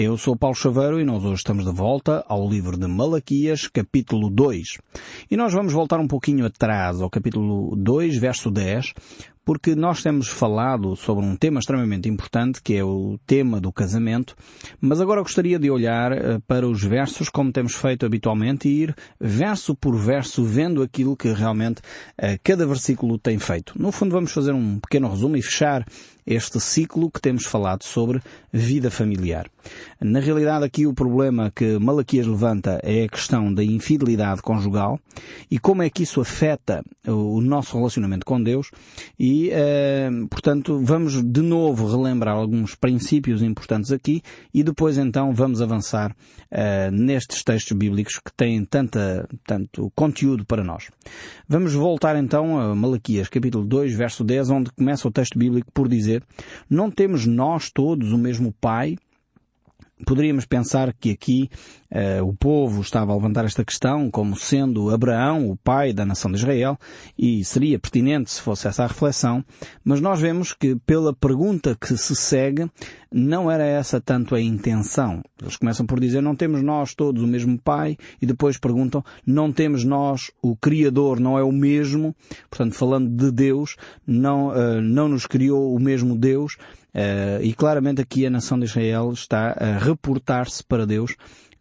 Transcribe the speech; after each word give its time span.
Eu 0.00 0.16
sou 0.16 0.36
Paulo 0.36 0.54
Chaveiro 0.54 1.00
e 1.00 1.04
nós 1.04 1.24
hoje 1.24 1.38
estamos 1.38 1.64
de 1.64 1.72
volta 1.72 2.24
ao 2.28 2.48
livro 2.48 2.78
de 2.78 2.86
Malaquias, 2.86 3.66
capítulo 3.66 4.30
2. 4.30 4.78
E 5.28 5.36
nós 5.36 5.52
vamos 5.52 5.72
voltar 5.72 5.98
um 5.98 6.06
pouquinho 6.06 6.46
atrás, 6.46 7.00
ao 7.00 7.10
capítulo 7.10 7.74
2, 7.74 8.16
verso 8.16 8.48
10, 8.48 8.94
porque 9.44 9.74
nós 9.74 10.00
temos 10.00 10.28
falado 10.28 10.94
sobre 10.94 11.24
um 11.24 11.34
tema 11.34 11.58
extremamente 11.58 12.08
importante, 12.08 12.62
que 12.62 12.76
é 12.76 12.84
o 12.84 13.18
tema 13.26 13.60
do 13.60 13.72
casamento, 13.72 14.36
mas 14.80 15.00
agora 15.00 15.20
gostaria 15.20 15.58
de 15.58 15.68
olhar 15.68 16.12
eh, 16.12 16.38
para 16.46 16.68
os 16.68 16.80
versos 16.84 17.28
como 17.28 17.50
temos 17.50 17.74
feito 17.74 18.06
habitualmente 18.06 18.68
e 18.68 18.82
ir 18.82 18.94
verso 19.18 19.74
por 19.74 19.96
verso 19.96 20.44
vendo 20.44 20.80
aquilo 20.80 21.16
que 21.16 21.32
realmente 21.32 21.80
eh, 22.16 22.38
cada 22.44 22.64
versículo 22.66 23.18
tem 23.18 23.36
feito. 23.38 23.72
No 23.74 23.90
fundo 23.90 24.12
vamos 24.12 24.30
fazer 24.30 24.52
um 24.52 24.78
pequeno 24.78 25.08
resumo 25.08 25.36
e 25.36 25.42
fechar 25.42 25.84
este 26.28 26.60
ciclo 26.60 27.10
que 27.10 27.20
temos 27.20 27.46
falado 27.46 27.82
sobre 27.82 28.20
vida 28.52 28.90
familiar. 28.90 29.46
Na 30.00 30.20
realidade 30.20 30.64
aqui 30.64 30.86
o 30.86 30.92
problema 30.92 31.50
que 31.50 31.78
Malaquias 31.78 32.26
levanta 32.26 32.78
é 32.82 33.04
a 33.04 33.08
questão 33.08 33.52
da 33.52 33.64
infidelidade 33.64 34.42
conjugal 34.42 35.00
e 35.50 35.58
como 35.58 35.82
é 35.82 35.88
que 35.88 36.02
isso 36.02 36.20
afeta 36.20 36.84
o 37.06 37.40
nosso 37.40 37.76
relacionamento 37.76 38.26
com 38.26 38.42
Deus 38.42 38.70
e, 39.18 39.50
eh, 39.50 40.10
portanto, 40.30 40.78
vamos 40.82 41.22
de 41.22 41.40
novo 41.40 41.88
relembrar 41.90 42.36
alguns 42.36 42.74
princípios 42.74 43.42
importantes 43.42 43.90
aqui 43.90 44.22
e 44.52 44.62
depois 44.62 44.98
então 44.98 45.32
vamos 45.32 45.62
avançar 45.62 46.14
eh, 46.50 46.90
nestes 46.90 47.42
textos 47.42 47.76
bíblicos 47.76 48.18
que 48.18 48.32
têm 48.36 48.64
tanta, 48.64 49.26
tanto 49.46 49.90
conteúdo 49.94 50.44
para 50.44 50.62
nós. 50.62 50.88
Vamos 51.48 51.72
voltar 51.72 52.16
então 52.16 52.58
a 52.58 52.74
Malaquias 52.74 53.28
capítulo 53.28 53.64
2 53.64 53.94
verso 53.94 54.22
10 54.22 54.50
onde 54.50 54.70
começa 54.72 55.08
o 55.08 55.10
texto 55.10 55.38
bíblico 55.38 55.70
por 55.72 55.88
dizer 55.88 56.17
não 56.68 56.90
temos 56.90 57.26
nós 57.26 57.70
todos 57.70 58.12
o 58.12 58.18
mesmo 58.18 58.52
Pai? 58.60 58.96
Poderíamos 60.06 60.46
pensar 60.46 60.92
que 60.92 61.10
aqui 61.10 61.50
o 62.22 62.34
povo 62.34 62.82
estava 62.82 63.12
a 63.12 63.14
levantar 63.14 63.44
esta 63.44 63.64
questão 63.64 64.10
como 64.10 64.36
sendo 64.36 64.90
Abraão 64.90 65.50
o 65.50 65.56
pai 65.56 65.92
da 65.92 66.04
nação 66.04 66.30
de 66.30 66.36
Israel 66.36 66.78
e 67.18 67.44
seria 67.44 67.78
pertinente 67.78 68.30
se 68.30 68.42
fosse 68.42 68.68
essa 68.68 68.84
a 68.84 68.86
reflexão, 68.86 69.44
mas 69.82 70.00
nós 70.00 70.20
vemos 70.20 70.52
que 70.52 70.76
pela 70.76 71.14
pergunta 71.14 71.76
que 71.78 71.96
se 71.96 72.14
segue 72.14 72.70
não 73.10 73.50
era 73.50 73.64
essa 73.64 74.00
tanto 74.00 74.34
a 74.34 74.40
intenção. 74.40 75.22
Eles 75.40 75.56
começam 75.56 75.86
por 75.86 75.98
dizer 75.98 76.20
não 76.20 76.36
temos 76.36 76.62
nós 76.62 76.94
todos 76.94 77.22
o 77.22 77.26
mesmo 77.26 77.58
pai 77.58 77.96
e 78.20 78.26
depois 78.26 78.58
perguntam 78.58 79.02
não 79.26 79.50
temos 79.50 79.84
nós 79.84 80.30
o 80.42 80.54
Criador 80.54 81.18
não 81.18 81.38
é 81.38 81.42
o 81.42 81.52
mesmo, 81.52 82.14
portanto 82.50 82.74
falando 82.74 83.08
de 83.08 83.30
Deus, 83.30 83.76
não, 84.06 84.48
uh, 84.48 84.80
não 84.82 85.08
nos 85.08 85.26
criou 85.26 85.74
o 85.74 85.80
mesmo 85.80 86.16
Deus, 86.16 86.56
Uh, 86.88 87.38
e 87.42 87.52
claramente 87.52 88.00
aqui 88.00 88.26
a 88.26 88.30
nação 88.30 88.58
de 88.58 88.64
Israel 88.64 89.12
está 89.12 89.54
a 89.60 89.78
reportar-se 89.78 90.64
para 90.64 90.86
Deus 90.86 91.14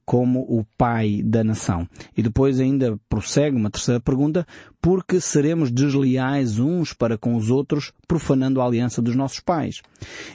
como 0.08 0.40
o 0.48 0.64
pai 0.78 1.22
da 1.22 1.44
nação. 1.44 1.86
E 2.16 2.24
depois 2.24 2.62
ainda 2.62 2.98
prossegue 3.10 3.58
uma 3.58 3.70
terceira 3.70 4.00
pergunta, 4.00 4.48
porque 4.82 5.20
seremos 5.20 5.70
desleais 5.70 6.60
uns 6.60 6.94
para 6.94 7.18
com 7.18 7.36
os 7.36 7.52
outros, 7.52 7.92
profanando 8.08 8.62
a 8.62 8.66
aliança 8.66 9.02
dos 9.02 9.18
nossos 9.18 9.42
pais. 9.42 9.82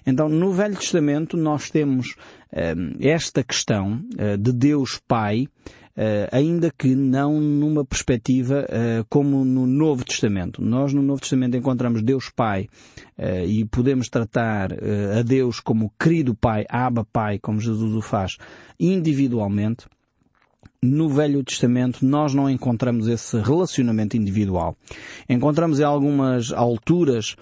Então, 0.07 0.29
no 0.29 0.53
Velho 0.53 0.77
Testamento 0.77 1.39
nós 1.39 1.71
temos 1.71 2.11
uh, 2.53 2.97
esta 3.01 3.43
questão 3.43 4.05
uh, 4.13 4.37
de 4.37 4.53
Deus 4.53 5.01
Pai, 5.09 5.49
ainda 6.31 6.71
que 6.71 6.95
não 6.95 7.41
numa 7.41 7.85
perspectiva 7.85 8.65
uh, 8.65 9.05
como 9.09 9.45
no 9.45 9.67
Novo 9.67 10.05
Testamento. 10.05 10.63
Nós 10.63 10.93
no 10.93 11.03
Novo 11.03 11.21
Testamento 11.21 11.57
encontramos 11.57 12.03
Deus 12.03 12.31
Pai 12.35 12.69
uh, 13.19 13.45
e 13.47 13.65
podemos 13.67 14.09
tratar 14.09 14.73
a 15.19 15.23
Deus 15.23 15.61
como 15.61 15.93
querido 15.99 16.35
Pai, 16.35 16.65
Abba 16.69 17.05
Pai, 17.05 17.39
como 17.39 17.61
Jesus 17.61 17.95
o 17.95 18.01
faz, 18.01 18.37
individualmente. 18.81 19.87
No 20.85 21.09
Velho 21.09 21.45
Testamento 21.45 22.05
nós 22.05 22.35
não 22.35 22.51
encontramos 22.51 23.07
esse 23.07 23.39
relacionamento 23.39 24.17
individual. 24.17 24.77
Encontramos 25.29 25.79
em 25.79 25.85
algumas 25.85 26.53
alturas 26.53 27.37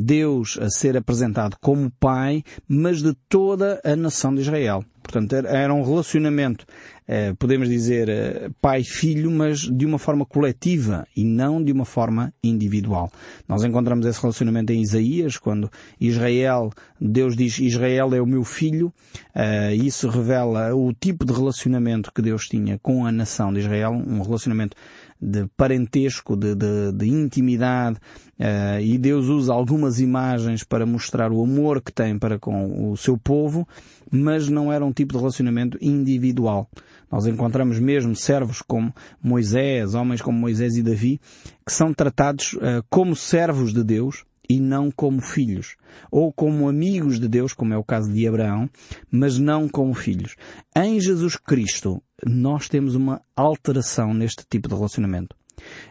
Deus 0.00 0.58
a 0.60 0.68
ser 0.68 0.96
apresentado 0.96 1.56
como 1.60 1.90
Pai, 2.00 2.42
mas 2.66 3.02
de 3.02 3.14
toda 3.28 3.80
a 3.84 3.94
nação 3.94 4.34
de 4.34 4.40
Israel. 4.40 4.84
Portanto, 5.02 5.34
era 5.34 5.74
um 5.74 5.82
relacionamento, 5.82 6.64
eh, 7.08 7.34
podemos 7.34 7.68
dizer, 7.68 8.08
eh, 8.08 8.50
pai-filho, 8.60 9.30
mas 9.30 9.60
de 9.60 9.84
uma 9.84 9.98
forma 9.98 10.24
coletiva 10.24 11.06
e 11.16 11.24
não 11.24 11.62
de 11.62 11.72
uma 11.72 11.84
forma 11.84 12.32
individual. 12.42 13.10
Nós 13.48 13.64
encontramos 13.64 14.06
esse 14.06 14.20
relacionamento 14.20 14.72
em 14.72 14.80
Isaías, 14.80 15.36
quando 15.36 15.70
Israel, 16.00 16.70
Deus 17.00 17.36
diz 17.36 17.58
Israel 17.58 18.14
é 18.14 18.22
o 18.22 18.26
meu 18.26 18.44
filho, 18.44 18.92
eh, 19.34 19.74
isso 19.74 20.08
revela 20.08 20.74
o 20.74 20.92
tipo 20.92 21.24
de 21.24 21.32
relacionamento 21.32 22.12
que 22.12 22.22
Deus 22.22 22.46
tinha 22.46 22.78
com 22.78 23.04
a 23.04 23.10
nação 23.10 23.52
de 23.52 23.58
Israel, 23.58 23.90
um 23.90 24.22
relacionamento 24.22 24.76
de 25.22 25.46
parentesco, 25.56 26.36
de, 26.36 26.54
de, 26.54 26.92
de 26.92 27.08
intimidade, 27.08 27.98
uh, 28.40 28.80
e 28.80 28.98
Deus 28.98 29.26
usa 29.26 29.52
algumas 29.52 30.00
imagens 30.00 30.64
para 30.64 30.84
mostrar 30.84 31.30
o 31.30 31.42
amor 31.42 31.80
que 31.80 31.92
tem 31.92 32.18
para 32.18 32.40
com 32.40 32.90
o 32.90 32.96
seu 32.96 33.16
povo, 33.16 33.66
mas 34.10 34.48
não 34.48 34.72
era 34.72 34.84
um 34.84 34.92
tipo 34.92 35.12
de 35.12 35.18
relacionamento 35.18 35.78
individual. 35.80 36.68
Nós 37.10 37.26
encontramos 37.26 37.78
mesmo 37.78 38.16
servos 38.16 38.62
como 38.62 38.92
Moisés, 39.22 39.94
homens 39.94 40.20
como 40.20 40.38
Moisés 40.38 40.76
e 40.76 40.82
Davi, 40.82 41.20
que 41.64 41.72
são 41.72 41.94
tratados 41.94 42.54
uh, 42.54 42.82
como 42.90 43.14
servos 43.14 43.72
de 43.72 43.84
Deus, 43.84 44.24
e 44.48 44.60
não 44.60 44.90
como 44.90 45.20
filhos, 45.20 45.76
ou 46.10 46.32
como 46.32 46.68
amigos 46.68 47.18
de 47.20 47.28
Deus, 47.28 47.52
como 47.52 47.74
é 47.74 47.76
o 47.76 47.84
caso 47.84 48.12
de 48.12 48.26
Abraão, 48.26 48.68
mas 49.10 49.38
não 49.38 49.68
como 49.68 49.94
filhos. 49.94 50.36
Em 50.74 51.00
Jesus 51.00 51.36
Cristo, 51.36 52.02
nós 52.26 52.68
temos 52.68 52.94
uma 52.94 53.20
alteração 53.36 54.12
neste 54.12 54.44
tipo 54.48 54.68
de 54.68 54.74
relacionamento. 54.74 55.36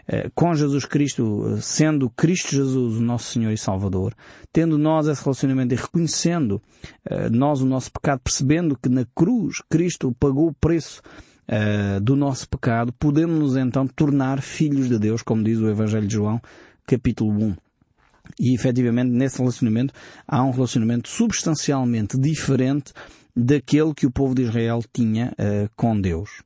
Eh, 0.07 0.29
com 0.33 0.53
Jesus 0.53 0.85
Cristo, 0.85 1.57
sendo 1.61 2.09
Cristo 2.09 2.51
Jesus 2.51 2.97
o 2.97 3.01
nosso 3.01 3.31
Senhor 3.31 3.51
e 3.51 3.57
Salvador, 3.57 4.13
tendo 4.51 4.77
nós 4.77 5.07
esse 5.07 5.23
relacionamento 5.23 5.73
e 5.73 5.77
reconhecendo 5.77 6.61
eh, 7.05 7.29
nós 7.29 7.61
o 7.61 7.65
nosso 7.65 7.91
pecado, 7.91 8.21
percebendo 8.23 8.77
que 8.77 8.89
na 8.89 9.05
cruz 9.15 9.61
Cristo 9.69 10.13
pagou 10.19 10.47
o 10.47 10.53
preço 10.53 11.01
eh, 11.47 11.99
do 11.99 12.15
nosso 12.15 12.47
pecado, 12.49 12.93
podemos 12.93 13.39
nos 13.39 13.55
então 13.55 13.87
tornar 13.87 14.41
filhos 14.41 14.89
de 14.89 14.97
Deus, 14.97 15.21
como 15.21 15.43
diz 15.43 15.59
o 15.59 15.69
Evangelho 15.69 16.07
de 16.07 16.13
João, 16.13 16.41
capítulo 16.85 17.31
1. 17.31 17.70
E 18.39 18.53
efetivamente 18.53 19.09
nesse 19.09 19.37
relacionamento 19.37 19.93
há 20.27 20.43
um 20.43 20.51
relacionamento 20.51 21.09
substancialmente 21.09 22.17
diferente 22.17 22.93
daquele 23.35 23.93
que 23.93 24.05
o 24.05 24.11
povo 24.11 24.35
de 24.35 24.43
Israel 24.43 24.83
tinha 24.93 25.33
uh, 25.33 25.69
com 25.75 25.99
Deus. 25.99 26.43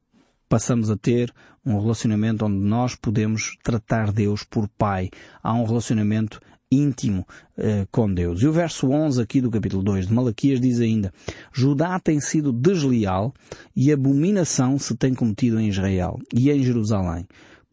Passamos 0.48 0.90
a 0.90 0.96
ter 0.96 1.34
um 1.66 1.80
relacionamento 1.80 2.46
onde 2.46 2.58
nós 2.58 2.96
podemos 2.96 3.58
tratar 3.64 4.12
Deus 4.12 4.44
por 4.44 4.68
Pai. 4.78 5.10
Há 5.42 5.54
um 5.54 5.66
relacionamento 5.66 6.40
íntimo 6.72 7.26
uh, 7.58 7.88
com 7.92 8.12
Deus. 8.14 8.42
E 8.42 8.48
o 8.48 8.52
verso 8.52 8.90
11 8.90 9.22
aqui 9.22 9.42
do 9.42 9.50
capítulo 9.50 9.84
2 9.84 10.08
de 10.08 10.14
Malaquias 10.14 10.62
diz 10.62 10.80
ainda, 10.80 11.12
Judá 11.52 12.00
tem 12.00 12.20
sido 12.20 12.52
desleal 12.52 13.34
e 13.76 13.92
abominação 13.92 14.78
se 14.78 14.96
tem 14.96 15.14
cometido 15.14 15.60
em 15.60 15.70
Israel 15.70 16.20
e 16.34 16.52
em 16.52 16.64
Jerusalém 16.64 17.26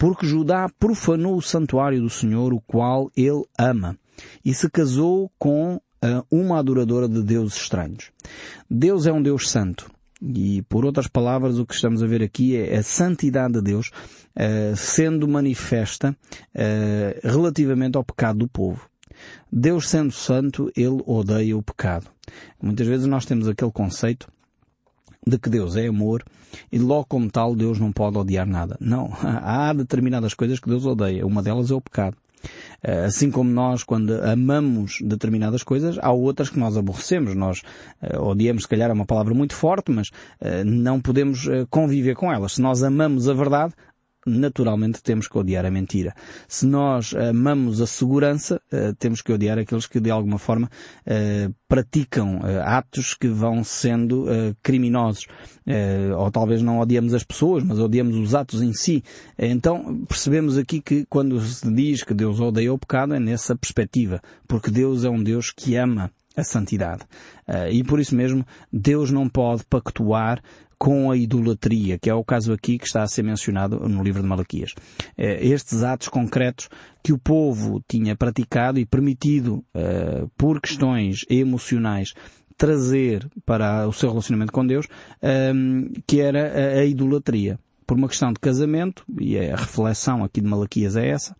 porque 0.02 0.26
Judá 0.26 0.68
profanou 0.80 1.36
o 1.36 1.40
santuário 1.40 2.00
do 2.00 2.10
Senhor, 2.10 2.52
o 2.52 2.60
qual 2.60 3.08
ele 3.16 3.44
ama, 3.56 3.96
e 4.44 4.52
se 4.52 4.68
casou 4.70 5.30
com 5.38 5.76
uh, 5.76 6.26
uma 6.30 6.58
adoradora 6.58 7.08
de 7.08 7.22
deuses 7.22 7.56
estranhos. 7.56 8.10
Deus 8.70 9.06
é 9.06 9.12
um 9.12 9.22
Deus 9.22 9.50
santo. 9.50 9.90
E, 10.20 10.62
por 10.68 10.84
outras 10.84 11.08
palavras, 11.08 11.58
o 11.58 11.66
que 11.66 11.74
estamos 11.74 12.02
a 12.02 12.06
ver 12.06 12.22
aqui 12.22 12.56
é 12.56 12.76
a 12.76 12.82
santidade 12.82 13.54
de 13.54 13.62
Deus 13.62 13.88
uh, 14.36 14.76
sendo 14.76 15.26
manifesta 15.26 16.16
uh, 16.54 17.28
relativamente 17.28 17.96
ao 17.96 18.04
pecado 18.04 18.38
do 18.40 18.48
povo. 18.48 18.88
Deus 19.50 19.88
sendo 19.88 20.12
santo, 20.12 20.70
Ele 20.76 21.02
odeia 21.06 21.56
o 21.56 21.62
pecado. 21.62 22.06
Muitas 22.62 22.86
vezes 22.86 23.06
nós 23.06 23.26
temos 23.26 23.48
aquele 23.48 23.72
conceito 23.72 24.28
de 25.26 25.38
que 25.38 25.48
Deus 25.48 25.76
é 25.76 25.86
amor 25.86 26.24
e 26.70 26.78
logo 26.78 27.06
como 27.06 27.30
tal 27.30 27.54
Deus 27.54 27.78
não 27.78 27.92
pode 27.92 28.18
odiar 28.18 28.46
nada. 28.46 28.76
Não. 28.80 29.12
Há 29.22 29.72
determinadas 29.72 30.34
coisas 30.34 30.58
que 30.58 30.68
Deus 30.68 30.86
odeia. 30.86 31.26
Uma 31.26 31.42
delas 31.42 31.70
é 31.70 31.74
o 31.74 31.80
pecado. 31.80 32.16
Eh, 32.82 33.04
assim 33.04 33.30
como 33.30 33.50
nós, 33.50 33.84
quando 33.84 34.12
amamos 34.22 34.98
determinadas 35.02 35.62
coisas, 35.62 35.98
há 36.00 36.10
outras 36.10 36.50
que 36.50 36.58
nós 36.58 36.76
aborrecemos. 36.76 37.34
Nós 37.34 37.62
uh, 38.02 38.20
odiamos, 38.22 38.62
se 38.62 38.68
calhar 38.68 38.90
é 38.90 38.92
uma 38.92 39.06
palavra 39.06 39.34
muito 39.34 39.54
forte, 39.54 39.90
mas 39.90 40.08
uh, 40.08 40.64
não 40.64 41.00
podemos 41.00 41.48
conviver 41.70 42.14
com 42.14 42.32
elas. 42.32 42.54
Se 42.54 42.62
nós 42.62 42.82
amamos 42.82 43.28
a 43.28 43.34
verdade, 43.34 43.74
naturalmente 44.26 45.02
temos 45.02 45.28
que 45.28 45.36
odiar 45.36 45.66
a 45.66 45.70
mentira. 45.70 46.14
Se 46.46 46.66
nós 46.66 47.14
amamos 47.14 47.80
a 47.80 47.86
segurança, 47.86 48.60
eh, 48.70 48.92
temos 48.98 49.20
que 49.20 49.32
odiar 49.32 49.58
aqueles 49.58 49.86
que 49.86 50.00
de 50.00 50.10
alguma 50.10 50.38
forma 50.38 50.70
eh, 51.04 51.50
praticam 51.68 52.40
eh, 52.44 52.62
atos 52.64 53.14
que 53.14 53.28
vão 53.28 53.64
sendo 53.64 54.26
criminosos. 54.62 55.26
Ou 56.16 56.30
talvez 56.30 56.60
não 56.60 56.80
odiamos 56.80 57.14
as 57.14 57.22
pessoas, 57.22 57.62
mas 57.62 57.78
odiamos 57.78 58.16
os 58.16 58.34
atos 58.34 58.62
em 58.62 58.72
si. 58.72 59.02
Então 59.38 60.04
percebemos 60.08 60.58
aqui 60.58 60.80
que 60.80 61.06
quando 61.08 61.40
se 61.40 61.72
diz 61.72 62.02
que 62.02 62.14
Deus 62.14 62.40
odeia 62.40 62.72
o 62.72 62.78
pecado 62.78 63.14
é 63.14 63.20
nessa 63.20 63.54
perspectiva, 63.56 64.20
porque 64.46 64.70
Deus 64.70 65.04
é 65.04 65.10
um 65.10 65.22
Deus 65.22 65.50
que 65.50 65.76
ama 65.76 66.10
a 66.36 66.42
santidade. 66.42 67.02
E 67.70 67.84
por 67.84 68.00
isso 68.00 68.14
mesmo, 68.14 68.44
Deus 68.72 69.10
não 69.10 69.28
pode 69.28 69.64
pactuar 69.64 70.42
com 70.82 71.12
a 71.12 71.16
idolatria, 71.16 71.96
que 71.96 72.10
é 72.10 72.14
o 72.14 72.24
caso 72.24 72.52
aqui 72.52 72.76
que 72.76 72.86
está 72.86 73.04
a 73.04 73.06
ser 73.06 73.22
mencionado 73.22 73.88
no 73.88 74.02
livro 74.02 74.20
de 74.20 74.26
Malaquias. 74.26 74.72
Uh, 75.16 75.38
estes 75.40 75.84
atos 75.84 76.08
concretos 76.08 76.68
que 77.04 77.12
o 77.12 77.18
povo 77.18 77.80
tinha 77.86 78.16
praticado 78.16 78.80
e 78.80 78.84
permitido, 78.84 79.64
uh, 79.76 80.28
por 80.36 80.60
questões 80.60 81.24
emocionais, 81.30 82.14
trazer 82.56 83.30
para 83.46 83.86
o 83.86 83.92
seu 83.92 84.08
relacionamento 84.08 84.52
com 84.52 84.66
Deus, 84.66 84.86
que 86.06 86.20
era 86.20 86.78
a 86.80 86.84
idolatria 86.84 87.58
por 87.86 87.96
uma 87.96 88.08
questão 88.08 88.32
de 88.32 88.40
casamento, 88.40 89.04
e 89.20 89.38
a 89.38 89.56
reflexão 89.56 90.24
aqui 90.24 90.40
de 90.40 90.48
Malaquias 90.48 90.96
é 90.96 91.08
essa, 91.08 91.36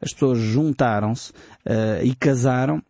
as 0.00 0.12
pessoas 0.12 0.38
juntaram-se 0.38 1.32
uh, 1.32 2.04
e 2.04 2.14
casaram 2.14 2.82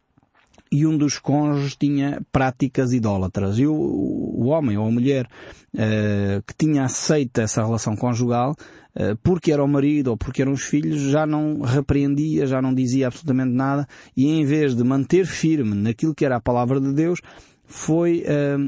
e 0.71 0.87
um 0.87 0.97
dos 0.97 1.19
cônjuges 1.19 1.77
tinha 1.77 2.21
práticas 2.33 2.93
idólatras. 2.93 3.59
E 3.59 3.67
o, 3.67 3.75
o 3.75 4.47
homem 4.47 4.77
ou 4.77 4.87
a 4.87 4.91
mulher 4.91 5.27
uh, 5.75 6.43
que 6.47 6.55
tinha 6.57 6.85
aceito 6.85 7.41
essa 7.41 7.65
relação 7.65 7.97
conjugal, 7.97 8.53
uh, 8.97 9.17
porque 9.23 9.53
era 9.53 9.63
o 9.63 9.69
marido 9.69 10.09
ou 10.09 10.17
porque 10.17 10.43
eram 10.43 10.53
os 10.53 10.63
filhos, 10.63 11.01
já 11.01 11.27
não 11.27 11.61
repreendia, 11.61 12.47
já 12.47 12.61
não 12.61 12.75
dizia 12.75 13.07
absolutamente 13.07 13.53
nada, 13.53 13.87
e 14.17 14.27
em 14.27 14.45
vez 14.45 14.75
de 14.75 14.83
manter 14.83 15.27
firme 15.27 15.75
naquilo 15.75 16.15
que 16.15 16.25
era 16.25 16.37
a 16.37 16.41
palavra 16.41 16.81
de 16.81 16.93
Deus, 16.93 17.21
foi 17.67 18.25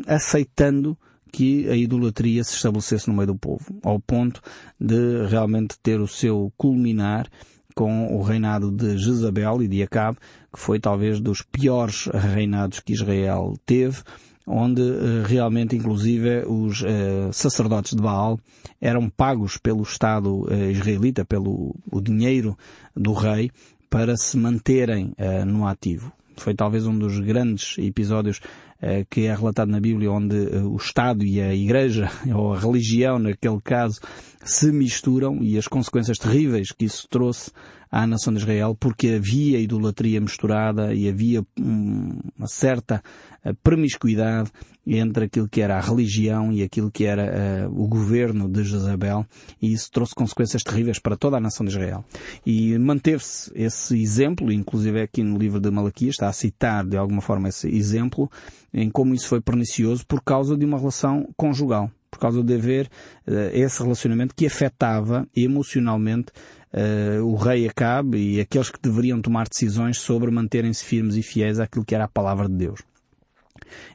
aceitando 0.06 0.96
que 1.30 1.68
a 1.68 1.76
idolatria 1.76 2.42
se 2.42 2.54
estabelecesse 2.54 3.08
no 3.08 3.14
meio 3.14 3.26
do 3.26 3.36
povo, 3.36 3.78
ao 3.82 4.00
ponto 4.00 4.40
de 4.80 5.26
realmente 5.26 5.78
ter 5.82 6.00
o 6.00 6.06
seu 6.06 6.50
culminar 6.56 7.28
com 7.76 8.16
o 8.16 8.22
reinado 8.22 8.72
de 8.72 8.96
Jezabel 8.96 9.62
e 9.62 9.68
de 9.68 9.82
Acabe, 9.82 10.16
que 10.50 10.58
foi 10.58 10.80
talvez 10.80 11.20
dos 11.20 11.42
piores 11.42 12.06
reinados 12.06 12.80
que 12.80 12.94
Israel 12.94 13.54
teve, 13.66 13.98
onde 14.46 14.80
eh, 14.80 15.22
realmente 15.26 15.76
inclusive 15.76 16.46
os 16.46 16.82
eh, 16.82 17.28
sacerdotes 17.32 17.94
de 17.94 18.02
Baal 18.02 18.40
eram 18.80 19.10
pagos 19.10 19.58
pelo 19.58 19.82
Estado 19.82 20.46
eh, 20.50 20.70
israelita, 20.70 21.22
pelo 21.22 21.76
o 21.92 22.00
dinheiro 22.00 22.56
do 22.96 23.12
rei, 23.12 23.50
para 23.90 24.16
se 24.16 24.38
manterem 24.38 25.14
no 25.46 25.66
ativo. 25.66 26.12
Foi 26.36 26.54
talvez 26.54 26.86
um 26.86 26.96
dos 26.96 27.18
grandes 27.18 27.76
episódios 27.78 28.40
eh, 28.40 28.65
que 29.08 29.26
é 29.26 29.34
relatado 29.34 29.70
na 29.70 29.80
Bíblia 29.80 30.10
onde 30.10 30.36
eh, 30.36 30.58
o 30.58 30.76
Estado 30.76 31.24
e 31.24 31.40
a 31.40 31.54
Igreja, 31.54 32.10
ou 32.34 32.54
a 32.54 32.58
religião 32.58 33.18
naquele 33.18 33.60
caso, 33.62 34.00
se 34.44 34.70
misturam 34.70 35.42
e 35.42 35.56
as 35.58 35.66
consequências 35.66 36.18
terríveis 36.18 36.72
que 36.72 36.84
isso 36.84 37.06
trouxe 37.08 37.50
à 37.96 38.06
nação 38.06 38.30
de 38.30 38.40
Israel 38.40 38.76
porque 38.78 39.08
havia 39.08 39.58
idolatria 39.58 40.20
misturada 40.20 40.92
e 40.92 41.08
havia 41.08 41.42
uma 41.58 42.46
certa 42.46 43.02
eh, 43.42 43.54
promiscuidade 43.62 44.50
entre 44.86 45.24
aquilo 45.24 45.48
que 45.48 45.62
era 45.62 45.78
a 45.78 45.80
religião 45.80 46.52
e 46.52 46.62
aquilo 46.62 46.90
que 46.90 47.06
era 47.06 47.66
uh, 47.66 47.82
o 47.82 47.88
governo 47.88 48.48
de 48.48 48.62
Jezabel 48.62 49.26
e 49.60 49.72
isso 49.72 49.90
trouxe 49.90 50.14
consequências 50.14 50.62
terríveis 50.62 50.98
para 50.98 51.16
toda 51.16 51.38
a 51.38 51.40
nação 51.40 51.64
de 51.64 51.72
Israel. 51.72 52.04
E 52.44 52.78
manteve-se 52.78 53.50
esse 53.54 54.00
exemplo, 54.00 54.52
inclusive 54.52 55.00
aqui 55.00 55.22
no 55.22 55.38
livro 55.38 55.58
de 55.58 55.70
Malaquias 55.70 56.10
está 56.10 56.28
a 56.28 56.32
citar 56.32 56.84
de 56.84 56.98
alguma 56.98 57.22
forma 57.22 57.48
esse 57.48 57.66
exemplo 57.66 58.30
em 58.72 58.90
como 58.90 59.14
isso 59.14 59.26
foi 59.26 59.40
pernicioso 59.40 60.06
por 60.06 60.22
causa 60.22 60.54
de 60.54 60.66
uma 60.66 60.78
relação 60.78 61.26
conjugal 61.34 61.90
por 62.10 62.20
causa 62.20 62.42
de 62.42 62.54
haver 62.54 62.86
uh, 63.26 63.32
esse 63.52 63.82
relacionamento 63.82 64.34
que 64.34 64.46
afetava 64.46 65.26
emocionalmente 65.34 66.32
uh, 66.76 67.24
o 67.24 67.34
rei 67.34 67.66
Acabe 67.66 68.18
e 68.18 68.40
aqueles 68.40 68.70
que 68.70 68.80
deveriam 68.80 69.20
tomar 69.20 69.48
decisões 69.48 69.98
sobre 69.98 70.30
manterem-se 70.30 70.84
firmes 70.84 71.16
e 71.16 71.22
fiéis 71.22 71.58
àquilo 71.58 71.84
que 71.84 71.94
era 71.94 72.04
a 72.04 72.08
palavra 72.08 72.48
de 72.48 72.54
Deus. 72.54 72.80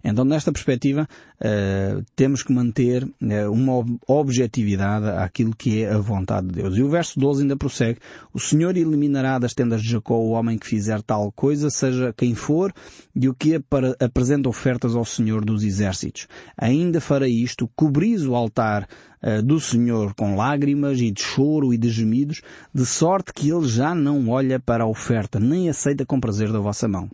Então, 0.03 0.25
nesta 0.25 0.51
perspectiva, 0.51 1.07
uh, 1.39 2.03
temos 2.15 2.43
que 2.43 2.53
manter 2.53 3.03
uh, 3.03 3.51
uma 3.51 3.85
objetividade 4.07 5.07
àquilo 5.09 5.55
que 5.55 5.83
é 5.83 5.91
a 5.91 5.97
vontade 5.97 6.47
de 6.47 6.53
Deus. 6.61 6.77
E 6.77 6.81
o 6.81 6.89
verso 6.89 7.19
12 7.19 7.43
ainda 7.43 7.55
prossegue, 7.55 7.99
o 8.33 8.39
Senhor 8.39 8.75
eliminará 8.77 9.39
das 9.39 9.53
tendas 9.53 9.81
de 9.81 9.89
Jacó 9.89 10.15
o 10.15 10.31
homem 10.31 10.57
que 10.57 10.67
fizer 10.67 11.01
tal 11.01 11.31
coisa, 11.31 11.69
seja 11.69 12.13
quem 12.15 12.35
for, 12.35 12.73
e 13.15 13.27
o 13.27 13.33
que 13.33 13.59
apresenta 13.99 14.49
ofertas 14.49 14.95
ao 14.95 15.05
Senhor 15.05 15.43
dos 15.43 15.63
exércitos. 15.63 16.27
Ainda 16.57 17.01
fará 17.01 17.27
isto, 17.27 17.69
cobris 17.75 18.25
o 18.25 18.35
altar 18.35 18.87
uh, 19.21 19.41
do 19.41 19.59
Senhor 19.59 20.13
com 20.15 20.35
lágrimas 20.35 20.99
e 20.99 21.11
de 21.11 21.21
choro 21.21 21.73
e 21.73 21.77
de 21.77 21.89
gemidos, 21.89 22.41
de 22.73 22.85
sorte 22.85 23.33
que 23.33 23.49
ele 23.49 23.67
já 23.67 23.93
não 23.93 24.29
olha 24.29 24.59
para 24.59 24.83
a 24.83 24.87
oferta, 24.87 25.39
nem 25.39 25.69
aceita 25.69 26.05
com 26.05 26.19
prazer 26.19 26.51
da 26.51 26.59
vossa 26.59 26.87
mão. 26.87 27.09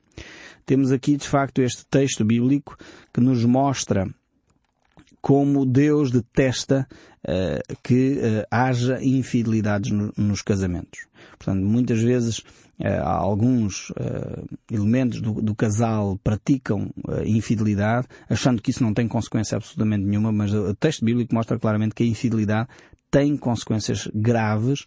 Temos 0.68 0.92
aqui, 0.92 1.16
de 1.16 1.26
facto, 1.26 1.62
este 1.62 1.86
texto 1.86 2.26
bíblico 2.26 2.78
que 3.14 3.22
nos 3.22 3.44
mostra 3.46 4.06
como 5.22 5.66
Deus 5.66 6.12
detesta 6.12 6.86
uh, 7.24 7.78
que 7.82 8.18
uh, 8.18 8.46
haja 8.52 9.02
infidelidades 9.02 9.92
no, 9.92 10.12
nos 10.18 10.42
casamentos. 10.42 11.08
Portanto, 11.38 11.66
muitas 11.66 12.02
vezes 12.02 12.40
uh, 12.80 13.02
alguns 13.02 13.94
elementos 14.70 15.22
do, 15.22 15.42
do, 15.42 15.56
casal 15.56 16.20
praticam 16.22 16.90
infidelidade, 17.26 18.06
achando 18.30 18.62
que 18.62 18.72
isso 18.72 18.84
não 18.84 18.94
tem 18.94 19.08
consequência 19.08 19.56
absolutamente 19.56 20.04
nenhuma, 20.04 20.34
mas 20.34 20.54
o 20.54 20.76
texto 20.76 21.06
bíblico 21.06 21.34
mostra 21.34 21.58
claramente 21.58 21.96
que 21.96 22.04
a 22.04 22.08
infidelidade 22.08 22.68
tem 23.10 23.38
consequências 23.38 24.10
graves, 24.14 24.86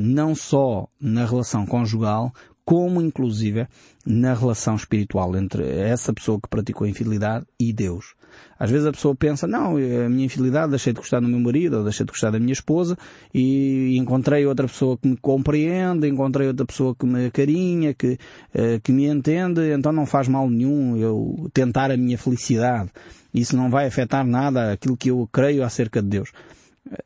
não 0.00 0.34
só 0.34 0.88
na 1.00 1.24
relação 1.24 1.64
conjugal, 1.66 2.32
como 2.64 3.00
inclusive 3.02 3.66
na 4.06 4.34
relação 4.34 4.74
espiritual 4.74 5.36
entre 5.36 5.68
essa 5.68 6.12
pessoa 6.12 6.40
que 6.40 6.48
praticou 6.48 6.86
a 6.86 6.90
infidelidade 6.90 7.46
e 7.58 7.72
Deus. 7.72 8.14
Às 8.58 8.70
vezes 8.70 8.86
a 8.86 8.92
pessoa 8.92 9.14
pensa, 9.14 9.46
não, 9.46 9.76
a 9.76 10.08
minha 10.08 10.26
infidelidade 10.26 10.70
deixei 10.70 10.92
de 10.92 10.98
gostar 10.98 11.20
do 11.20 11.28
meu 11.28 11.38
marido, 11.38 11.78
ou 11.78 11.84
deixei 11.84 12.04
de 12.04 12.12
gostar 12.12 12.30
da 12.30 12.38
minha 12.38 12.52
esposa, 12.52 12.96
e 13.32 13.96
encontrei 13.96 14.44
outra 14.46 14.66
pessoa 14.66 14.98
que 14.98 15.08
me 15.08 15.16
compreende, 15.16 16.08
encontrei 16.08 16.48
outra 16.48 16.66
pessoa 16.66 16.94
que 16.94 17.06
me 17.06 17.30
carinha, 17.30 17.94
que, 17.94 18.18
uh, 18.54 18.80
que 18.82 18.92
me 18.92 19.06
entende, 19.06 19.72
então 19.72 19.92
não 19.92 20.06
faz 20.06 20.28
mal 20.28 20.48
nenhum 20.48 20.96
eu 20.96 21.48
tentar 21.52 21.90
a 21.90 21.96
minha 21.96 22.18
felicidade. 22.18 22.90
Isso 23.32 23.56
não 23.56 23.70
vai 23.70 23.86
afetar 23.86 24.24
nada 24.24 24.72
aquilo 24.72 24.96
que 24.96 25.10
eu 25.10 25.28
creio 25.32 25.64
acerca 25.64 26.00
de 26.00 26.08
Deus. 26.08 26.30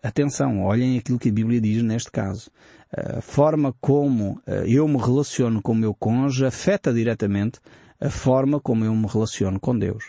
Atenção, 0.03 0.63
olhem 0.63 0.99
aquilo 0.99 1.19
que 1.19 1.29
a 1.29 1.33
Bíblia 1.33 1.61
diz 1.61 1.83
neste 1.83 2.11
caso 2.11 2.51
a 2.91 3.21
forma 3.21 3.75
como 3.81 4.41
eh, 4.47 4.65
eu 4.67 4.89
me 4.89 4.99
relaciono 4.99 5.61
com 5.61 5.73
o 5.73 5.77
meu 5.77 5.95
cônjuge 5.95 6.47
afeta 6.47 6.93
diretamente 6.93 7.61
a 8.01 8.09
forma 8.09 8.61
como 8.61 8.85
eu 8.85 8.95
me 8.95 9.07
relaciono 9.07 9.61
com 9.61 9.79
Deus. 9.79 10.05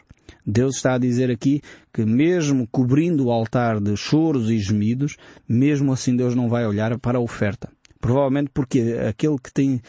Deus 0.45 0.75
está 0.75 0.93
a 0.93 0.97
dizer 0.99 1.31
aqui 1.31 1.61
que 1.93 2.05
mesmo 2.05 2.67
cobrindo 2.67 3.25
o 3.25 3.31
altar 3.31 3.79
de 3.79 3.95
choros 3.97 4.49
e 4.49 4.59
gemidos, 4.59 5.17
mesmo 5.47 5.91
assim 5.91 6.15
Deus 6.15 6.35
não 6.35 6.47
vai 6.47 6.65
olhar 6.65 6.97
para 6.99 7.17
a 7.17 7.21
oferta. 7.21 7.69
Provavelmente 7.99 8.51
porque 8.53 8.95
aquele 9.07 9.37
que 9.37 9.51
tem, 9.51 9.81